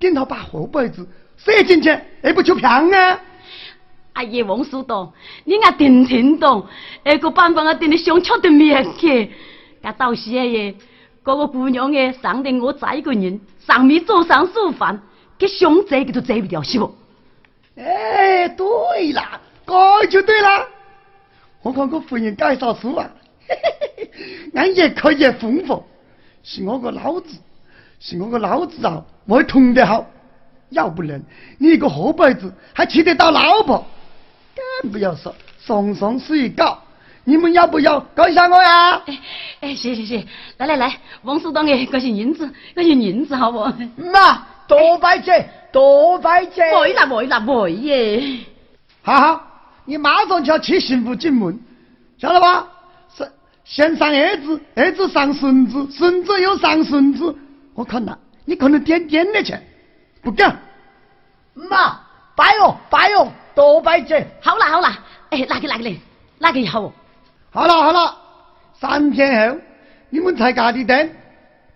[0.00, 1.06] 顶头把后背子
[1.36, 1.90] 塞进去，
[2.22, 3.20] 哎不就平啊？
[4.14, 5.12] 阿爷王叔栋，
[5.44, 6.66] 你阿定听懂？
[7.04, 9.30] 那个办法啊定的想出的面去。
[9.82, 10.74] 噶到时阿爷，
[11.22, 15.00] 嗰个姑娘诶，上得我再一个人，上面做上书房，
[15.38, 16.94] 佮想这个都做不了，是不？
[17.76, 20.64] 哎，对啦，该就对啦。
[21.62, 23.10] 我看个夫人介绍书啊，
[24.54, 25.82] 俺越看越丰富，
[26.44, 27.36] 是我个老子，
[27.98, 30.06] 是我个老子啊，我通得好。
[30.70, 31.22] 要不然，
[31.58, 33.84] 你一个后辈子还娶得到老婆？
[34.84, 36.78] 更不要说送送水糕，
[37.24, 39.00] 你们要不要搞一下我呀？
[39.06, 39.18] 哎
[39.60, 40.26] 哎，行行行，
[40.58, 43.60] 来来来，王书东哎，这些银子，这些银子好不？
[43.96, 46.70] 妈，多拜谢，多拜谢。
[46.76, 48.40] 会啦会啦会耶！
[49.02, 49.46] 好好，
[49.86, 51.58] 你马上就要去幸福进门，
[52.18, 52.66] 晓得吧？
[53.16, 53.26] 是
[53.64, 57.34] 先上儿子，儿子上孙子，孙子又上孙子。
[57.72, 59.54] 我看呐，你可能点点的去，
[60.22, 60.60] 不干。
[61.54, 61.98] 妈，
[62.36, 64.26] 拜哟拜哟，多拜谢。
[64.40, 64.98] 好啦好啦，
[65.30, 66.00] 哎，哪个哪个嘞？
[66.38, 66.92] 哪个好？
[67.50, 68.16] 好了好了，
[68.80, 69.58] 三天后
[70.10, 71.10] 你们才家的灯，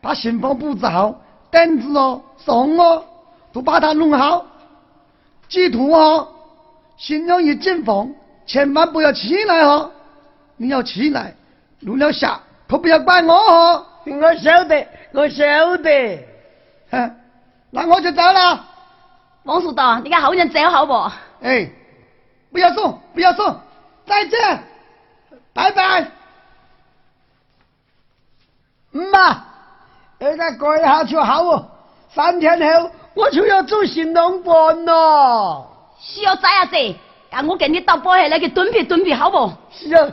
[0.01, 1.14] 把信封布置好，
[1.51, 3.05] 凳子哦、送哦，
[3.53, 4.45] 都把它弄好。
[5.49, 6.29] 记住哦，
[6.97, 8.12] 新娘一进房，
[8.47, 9.91] 千万不要起来哦，
[10.57, 11.35] 你要起来，
[11.81, 13.87] 录了下，可不要怪我哦。
[14.05, 16.26] 我晓得，我晓得。
[16.91, 17.16] 哼，
[17.70, 18.64] 那我就走了。
[19.45, 20.93] 王叔道，你个后人走好不？
[21.41, 21.70] 哎，
[22.51, 23.61] 不要送，不要送，
[24.07, 24.62] 再见，
[25.53, 26.11] 拜拜。
[28.91, 29.45] 妈，
[30.18, 31.70] 哎家过一下就好哦，
[32.12, 35.70] 三天后我就要走新郎班了。
[36.01, 36.97] 小崽子，
[37.30, 39.53] 让我给你到保安那个准备准备，好不？
[39.70, 40.11] 是啊。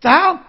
[0.00, 0.47] 走。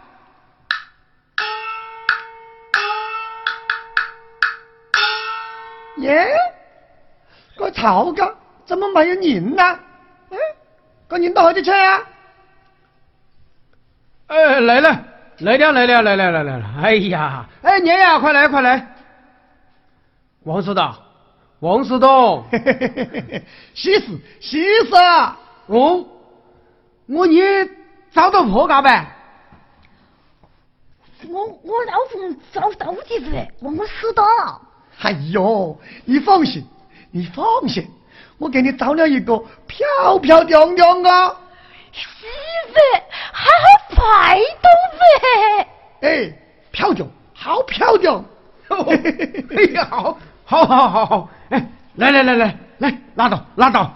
[5.99, 6.27] 耶，
[7.55, 8.35] 个曹哥
[8.65, 9.79] 怎么没有人呢？
[10.29, 10.37] 嗯，
[11.07, 12.01] 个人到何里去啊？
[14.27, 15.03] 哎，来了，
[15.39, 16.65] 来了，来了，来了，来了，来了！
[16.81, 18.95] 哎呀，哎，你呀，快来，快来！
[20.43, 20.95] 王师道，
[21.59, 22.45] 王书东，
[23.73, 24.95] 喜事，喜事！
[25.67, 26.05] 哦，
[27.07, 27.41] 我你
[28.11, 29.05] 找到婆家呗？
[31.27, 33.65] 我我老公找到的不？
[33.65, 34.23] 我我死的。
[35.01, 36.63] 哎呦，你放心，
[37.11, 37.87] 你放心，
[38.37, 41.35] 我给你找了一个漂漂亮亮啊！
[41.91, 42.03] 媳
[42.67, 42.75] 妇，
[43.31, 44.69] 还好快动
[44.99, 45.67] 呗！
[46.01, 46.33] 哎，
[46.71, 48.23] 漂亮，好漂亮！
[48.69, 51.29] 哎呀，好，好，好，好，好！
[51.49, 53.93] 哎，来来来来来，拉倒拉倒！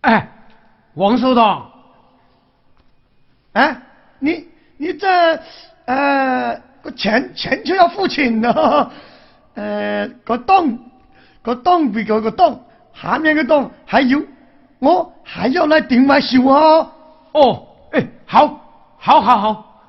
[0.00, 0.28] 哎，
[0.94, 1.70] 王书东，
[3.52, 3.80] 哎，
[4.18, 4.46] 你
[4.76, 5.08] 你这
[5.86, 8.90] 呃，个钱钱就要付清了，
[9.56, 10.78] 呃，个档
[11.42, 12.60] 个档比个个档，
[12.94, 14.22] 下面个档还有，
[14.78, 16.90] 我还要来另外修哦！
[17.32, 18.60] 哦，哎，好，
[18.98, 19.82] 好，好，好！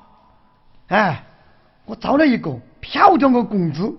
[0.88, 1.22] 哎，
[1.84, 3.94] 我找了一个漂亮的公子，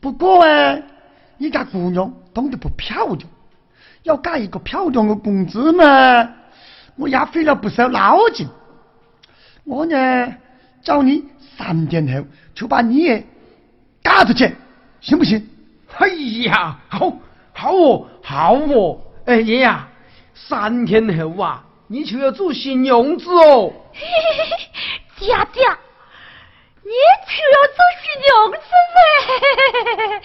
[0.00, 0.82] 不过哎，
[1.38, 3.28] 你家姑娘长得不漂亮，
[4.04, 6.30] 要嫁一个漂亮的公子嘛，
[6.94, 8.48] 我也费了不少脑筋。
[9.64, 10.34] 我呢，
[10.82, 11.24] 找你
[11.56, 13.26] 三天后就把你也
[14.02, 14.54] 嫁出去，
[15.00, 15.48] 行不行？
[15.98, 16.08] 哎
[16.44, 17.12] 呀，好，
[17.52, 19.00] 好哦，好哦！
[19.26, 19.88] 哎爷呀，
[20.34, 23.72] 三天后啊，你就要做新娘子哦。
[25.18, 25.62] 爹爹，
[26.82, 26.90] 你
[27.26, 28.58] 就要做新娘子
[28.94, 30.22] 呗？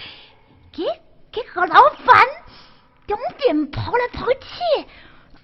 [0.72, 0.84] 给
[1.32, 2.26] 给何老板
[3.06, 4.86] 用鞭跑来跑去，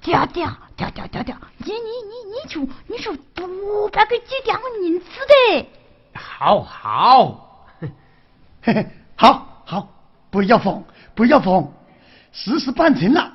[0.00, 5.68] 爹爹爹爹爹爹，你你你你就你就多把给几两银子的。
[6.14, 7.66] 好好，
[8.62, 8.86] 嘿嘿，
[9.22, 9.88] 好好，
[10.32, 10.82] 不要慌，
[11.14, 11.70] 不要慌，
[12.32, 13.32] 事事办成了。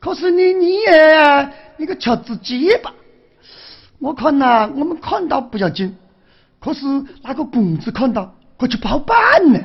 [0.00, 2.94] 可是你你也你个吃子鸡吧？
[3.98, 5.94] 我看呐、我们看到不要紧，
[6.58, 6.86] 可是
[7.22, 9.60] 那个公子看到，可就不好办呢。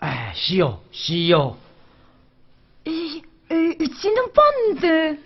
[0.00, 1.56] 哎，是哟是哟，
[2.82, 2.92] 呃
[3.46, 5.16] 呃，怎能办的？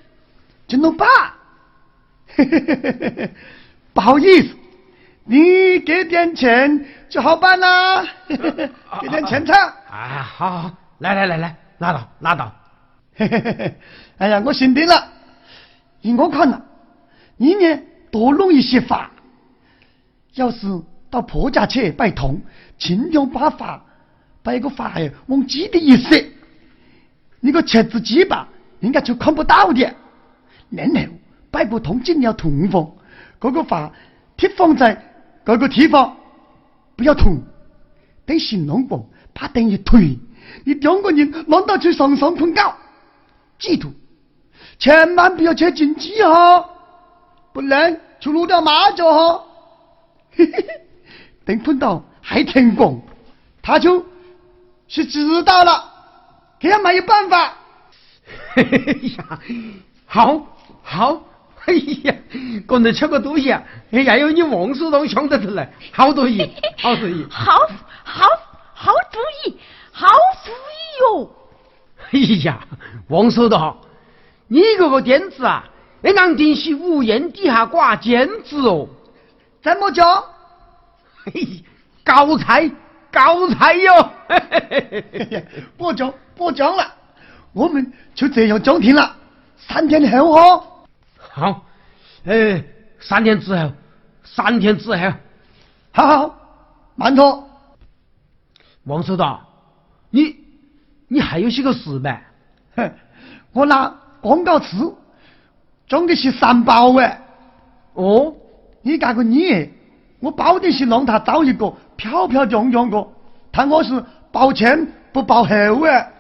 [0.68, 1.32] 怎么办？
[3.94, 4.54] 不好意思，
[5.26, 8.04] 你给点钱就好办啦。
[8.28, 9.54] 给点钱唱。
[9.90, 12.52] 啊，好好，来来来来，拿到拿到。
[14.18, 15.12] 哎呀，我心定了。
[16.02, 16.62] 依我看呐、
[17.36, 19.10] 你呢多弄一些法，
[20.34, 22.36] 要是到婆家去拜堂，
[22.78, 23.82] 尽量把法
[24.42, 26.30] 把一个法哎往鸡的一塞，
[27.40, 28.46] 你个茄子鸡吧，
[28.78, 29.94] 人家就看不到的。
[30.70, 30.94] 然后
[31.50, 32.92] 拜不通尽量通风，
[33.40, 33.90] 这个法
[34.36, 35.02] 贴放在
[35.46, 36.16] 这个地方，
[36.96, 37.40] 不要通。
[38.26, 39.00] 等新郎官
[39.32, 40.18] 把灯一推，
[40.64, 42.74] 你两个人忙到去上上困觉。
[43.56, 43.92] 记住，
[44.80, 46.68] 千万不要去进鸡哈，
[47.52, 49.44] 不然就露掉马脚哈。
[50.32, 50.80] 嘿嘿嘿，
[51.44, 53.00] 等碰到还成功，
[53.62, 54.04] 他就
[54.88, 55.92] 是知道了，
[56.58, 57.54] 这样没有办法。
[58.54, 59.40] 嘿嘿嘿呀，
[60.06, 60.44] 好，
[60.82, 61.22] 好，
[61.66, 62.14] 哎呀，
[62.66, 67.26] 刚才吃个东西啊，哎呀，有你王叔东想得出来，好主意， 好主意。
[67.28, 67.52] 好，
[68.04, 68.26] 好，
[68.72, 69.58] 好主意，
[69.92, 70.06] 好
[70.44, 71.30] 主意哟！
[72.12, 72.60] 哎呀，
[73.08, 73.76] 王书东，
[74.48, 75.64] 你这个点子啊，
[76.02, 78.88] 那俺定是屋檐底下挂尖子哦。
[79.62, 80.06] 怎么讲？
[81.24, 81.64] 嘿，
[82.04, 82.70] 高才，
[83.10, 84.10] 高才哟！
[84.28, 85.44] 嘿嘿嘿嘿嘿
[85.76, 86.86] 不讲不讲了，
[87.52, 89.16] 我们就这样讲停了。
[89.58, 90.64] 三天后哦，
[91.36, 91.66] 好，
[92.24, 92.64] 呃，
[92.98, 93.70] 三天之后，
[94.24, 95.12] 三天之后，
[95.92, 96.38] 好好，
[96.94, 97.44] 慢着。
[98.84, 99.38] 王书东，
[100.08, 100.34] 你
[101.08, 102.24] 你还有些个事呗？
[102.74, 102.90] 哼，
[103.52, 104.94] 我拿广告词
[105.86, 107.20] 装的是三包哎，
[107.92, 108.34] 哦，
[108.80, 109.70] 你干个你，
[110.20, 113.06] 我保定是让他找一个漂漂亮亮的，
[113.52, 116.12] 他我是包前不包后哎，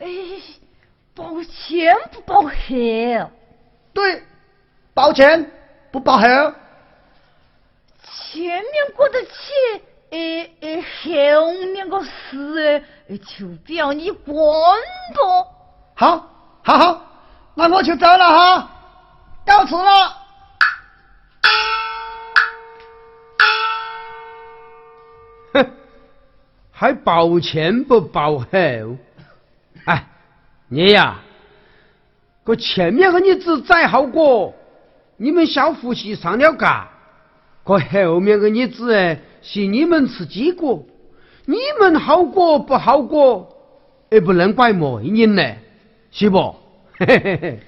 [0.00, 0.06] 哎，
[1.12, 2.50] 包前不包后，
[3.98, 4.22] 对，
[4.94, 5.50] 包前
[5.90, 6.22] 不包后，
[8.00, 10.18] 前面过得去，呃
[10.60, 15.46] 呃，后面个事哎，就不要你管不？
[15.96, 16.30] 好，
[16.62, 17.02] 好好，
[17.54, 18.70] 那我就走了哈，
[19.44, 20.16] 告辞了。
[25.54, 25.72] 哼，
[26.70, 28.46] 还保前不保后？
[29.86, 30.06] 哎，
[30.68, 31.16] 你呀，
[32.48, 34.54] 个前面个日子再好过，
[35.18, 36.88] 你们小夫妻上了嘎；
[37.62, 40.82] 可后面个日子哎，是你们吃鸡过，
[41.44, 43.54] 你们好过不好过，
[44.08, 45.42] 也不能怪媒人呢，
[46.10, 46.56] 是不？
[46.98, 47.60] 嘿嘿嘿嘿。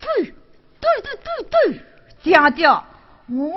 [0.00, 0.24] 对，
[0.80, 1.80] 对对对
[2.24, 2.84] 对，家家，
[3.30, 3.52] 我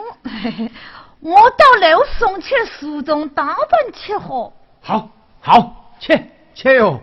[1.21, 4.53] 我到楼上去书中打扮去好。
[4.79, 5.09] 好，
[5.41, 6.21] 好，去
[6.53, 7.01] 去哟。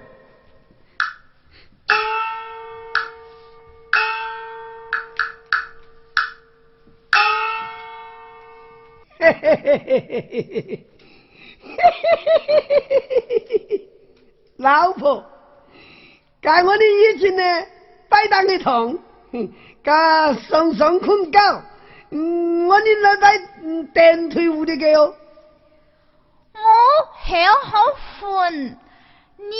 [9.24, 10.84] 嘿嘿嘿嘿嘿嘿
[13.70, 13.88] 嘿，
[14.58, 15.24] 老婆，
[16.42, 17.42] 该我的意见呢，
[18.10, 18.98] 摆当一通，
[19.82, 21.40] 噶上上困觉，
[22.10, 25.14] 嗯，我的老在嗯电腿屋的个哟，
[26.52, 26.60] 我
[27.14, 27.80] 好好
[28.20, 28.76] 分，
[29.38, 29.54] 你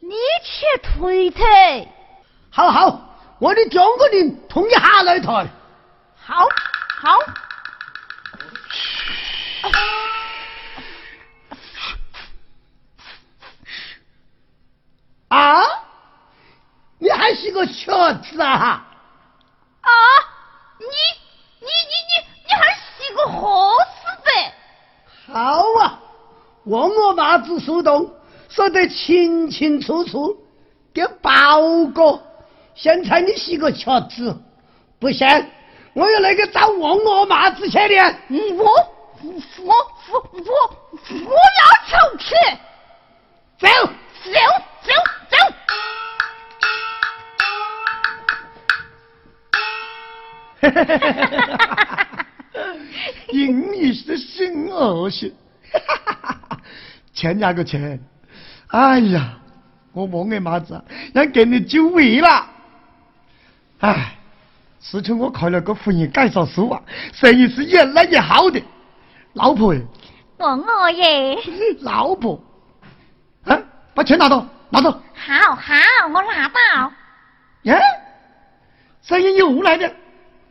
[0.00, 1.86] 你去推推，
[2.50, 5.46] 好好，我的中国人同一下来台，
[6.16, 6.48] 好，
[7.02, 7.18] 好。
[15.28, 15.62] 啊，
[16.98, 18.86] 你还是个瘸子啊！
[19.80, 19.90] 啊，
[20.78, 20.86] 你
[21.60, 24.54] 你你你你还是个活死呗？
[25.26, 26.00] 好啊，
[26.64, 28.10] 问我麻子树洞
[28.48, 30.36] 说得清清楚楚，
[30.94, 32.22] 给包哥。
[32.74, 34.40] 现在你是个瘸子，
[34.98, 35.28] 不行，
[35.98, 38.16] 我要那个找问我麻子去的。
[38.28, 38.64] 嗯我
[39.24, 39.32] 我
[39.66, 40.48] 我我
[41.26, 42.28] 我要出去，
[43.58, 43.66] 走，
[44.22, 44.30] 走
[44.84, 44.92] 走
[45.28, 45.36] 走。
[53.32, 55.34] 英语 是真恶心，
[57.12, 57.98] 钱呀个钱，
[58.68, 59.36] 哎呀，
[59.92, 60.80] 我望个妈子
[61.14, 62.46] 要给你久违了，
[63.80, 64.17] 哎，
[64.80, 66.80] 自从我看了个婚姻介绍书啊，
[67.12, 68.62] 生意是越来越好的，
[69.34, 69.74] 老婆，
[70.38, 71.36] 我我耶，
[71.80, 72.40] 老婆，
[73.94, 74.90] 把钱拿到，拿到。
[74.90, 75.74] 好好，
[76.12, 76.92] 我拿到。
[77.62, 77.76] 耶，
[79.02, 79.92] 声音又来了，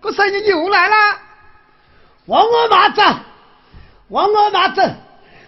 [0.02, 0.96] 个声音又来了。
[2.26, 3.02] 往我马子，
[4.10, 4.82] 往我马子，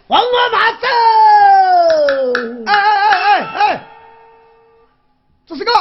[0.07, 0.85] 往我马子。
[2.65, 3.87] 哎哎哎哎哎，
[5.45, 5.71] 这是个，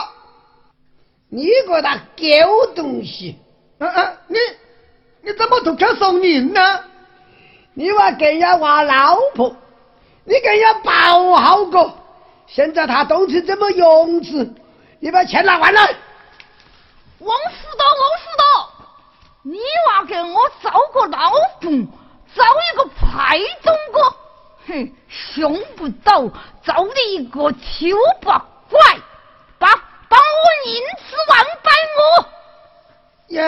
[1.30, 3.38] 你个大狗东西！
[3.78, 4.38] 嗯嗯，你
[5.22, 6.84] 你怎么都敢送人呢？
[7.74, 9.54] 你娃给人家话老婆，
[10.24, 11.96] 你给人家报好过，
[12.46, 14.54] 现在他都成这么样子，
[15.00, 15.82] 你把钱拿完来。
[17.20, 18.70] 王师道，王师道，
[19.42, 19.58] 你
[19.88, 21.86] 娃给我找个老公，
[22.34, 24.16] 找一个派中哥，
[24.66, 26.28] 哼，想不到
[26.64, 28.80] 找的一个秋八怪，
[30.08, 32.00] 把把我银子万败我。
[33.34, 33.44] 呀，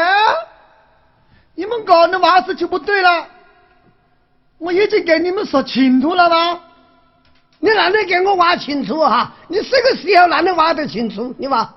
[1.55, 3.27] 你们干的话事就不对了。
[4.59, 6.61] 我已经给你们说清楚了吗？
[7.59, 9.33] 你哪能给我挖清楚哈？
[9.49, 11.35] 你这个时候哪能挖得清楚？
[11.39, 11.69] 你挖？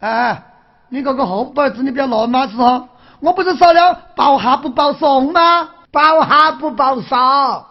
[0.00, 0.42] 哎，
[0.88, 2.88] 你这个红包子，你不要乱码子哈！
[3.20, 5.68] 我不是说了包下不包送吗？
[5.92, 7.66] 包下不报上。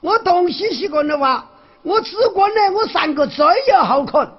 [0.00, 1.44] 我东西是个的话，
[1.82, 4.30] 我只管呢，我三个最要好看。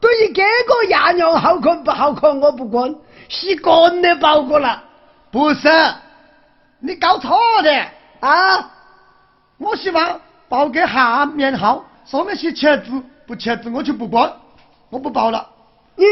[0.00, 2.94] 对于这个鸭娘好看不好看，我不管，
[3.28, 4.84] 是干的包过了。
[5.30, 5.68] 不是，
[6.80, 7.70] 你搞错的
[8.20, 8.70] 啊！
[9.58, 12.90] 我希望报给下面好，上面写签字，
[13.26, 14.32] 不签字我就不管，
[14.88, 15.48] 我不报了。
[15.96, 16.04] 你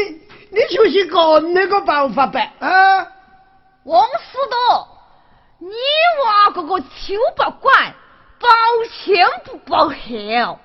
[0.49, 2.51] 你就是干那个报法呗？
[2.59, 3.07] 啊，
[3.85, 4.87] 王师道，
[5.59, 7.71] 你娃这个秋八怪，
[8.39, 8.47] 报
[9.05, 10.59] 前不报后。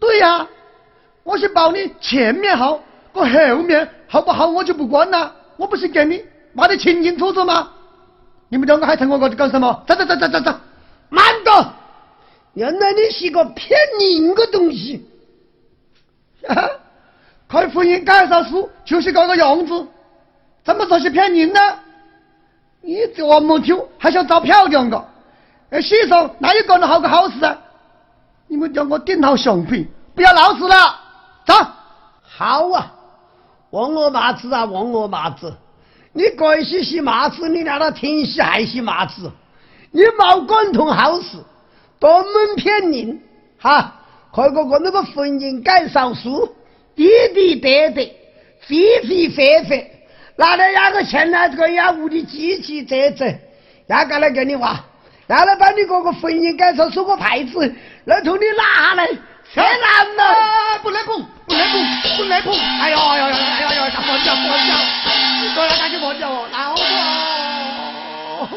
[0.00, 0.46] 对呀，
[1.24, 2.80] 我是报你前面好，
[3.12, 5.34] 我后面好不好我就不管了。
[5.56, 7.70] 我不是给你骂得清清楚楚吗？
[8.48, 9.82] 你们两个还趁我这里干什么？
[9.86, 10.54] 走走走走走走，
[11.08, 11.72] 慢着！
[12.54, 15.06] 原来你是个骗人的东西，
[17.48, 19.86] 开婚姻介绍书就是这个样子，
[20.64, 21.60] 怎么说是骗人呢？
[22.82, 25.02] 你这么久还想找漂亮的？
[25.70, 27.56] 哎，洗手那也干得好个好事啊！
[28.48, 31.00] 你们叫我顶好橡皮，不要闹事了，
[31.46, 31.54] 走。
[32.22, 32.92] 好啊，
[33.70, 35.54] 望我麻子啊，望我麻子！
[36.12, 39.30] 你该是是麻子，你让他听洗还洗麻子？
[39.90, 41.38] 你冇贯通好事。
[42.00, 43.20] 专门骗人，
[43.60, 43.94] 哈！
[44.32, 46.52] 快哥哥那个婚姻介绍书，
[46.96, 48.02] 滴滴答答，
[48.66, 50.04] 飞飞飞飞，
[50.36, 53.36] 拿来压个钱来，这个压屋里叽叽喳喳，
[53.86, 54.84] 压过来给你挖，
[55.28, 57.72] 压来把你哥哥婚姻介绍书个牌子，
[58.06, 59.08] 来从你拿来，
[59.52, 62.54] 天呐不能碰不能碰不能碰。
[62.54, 64.74] 哎呀哎呀哎呀哎呀不能叫不能叫
[65.54, 68.48] 狗日的还是不能叫哦老哦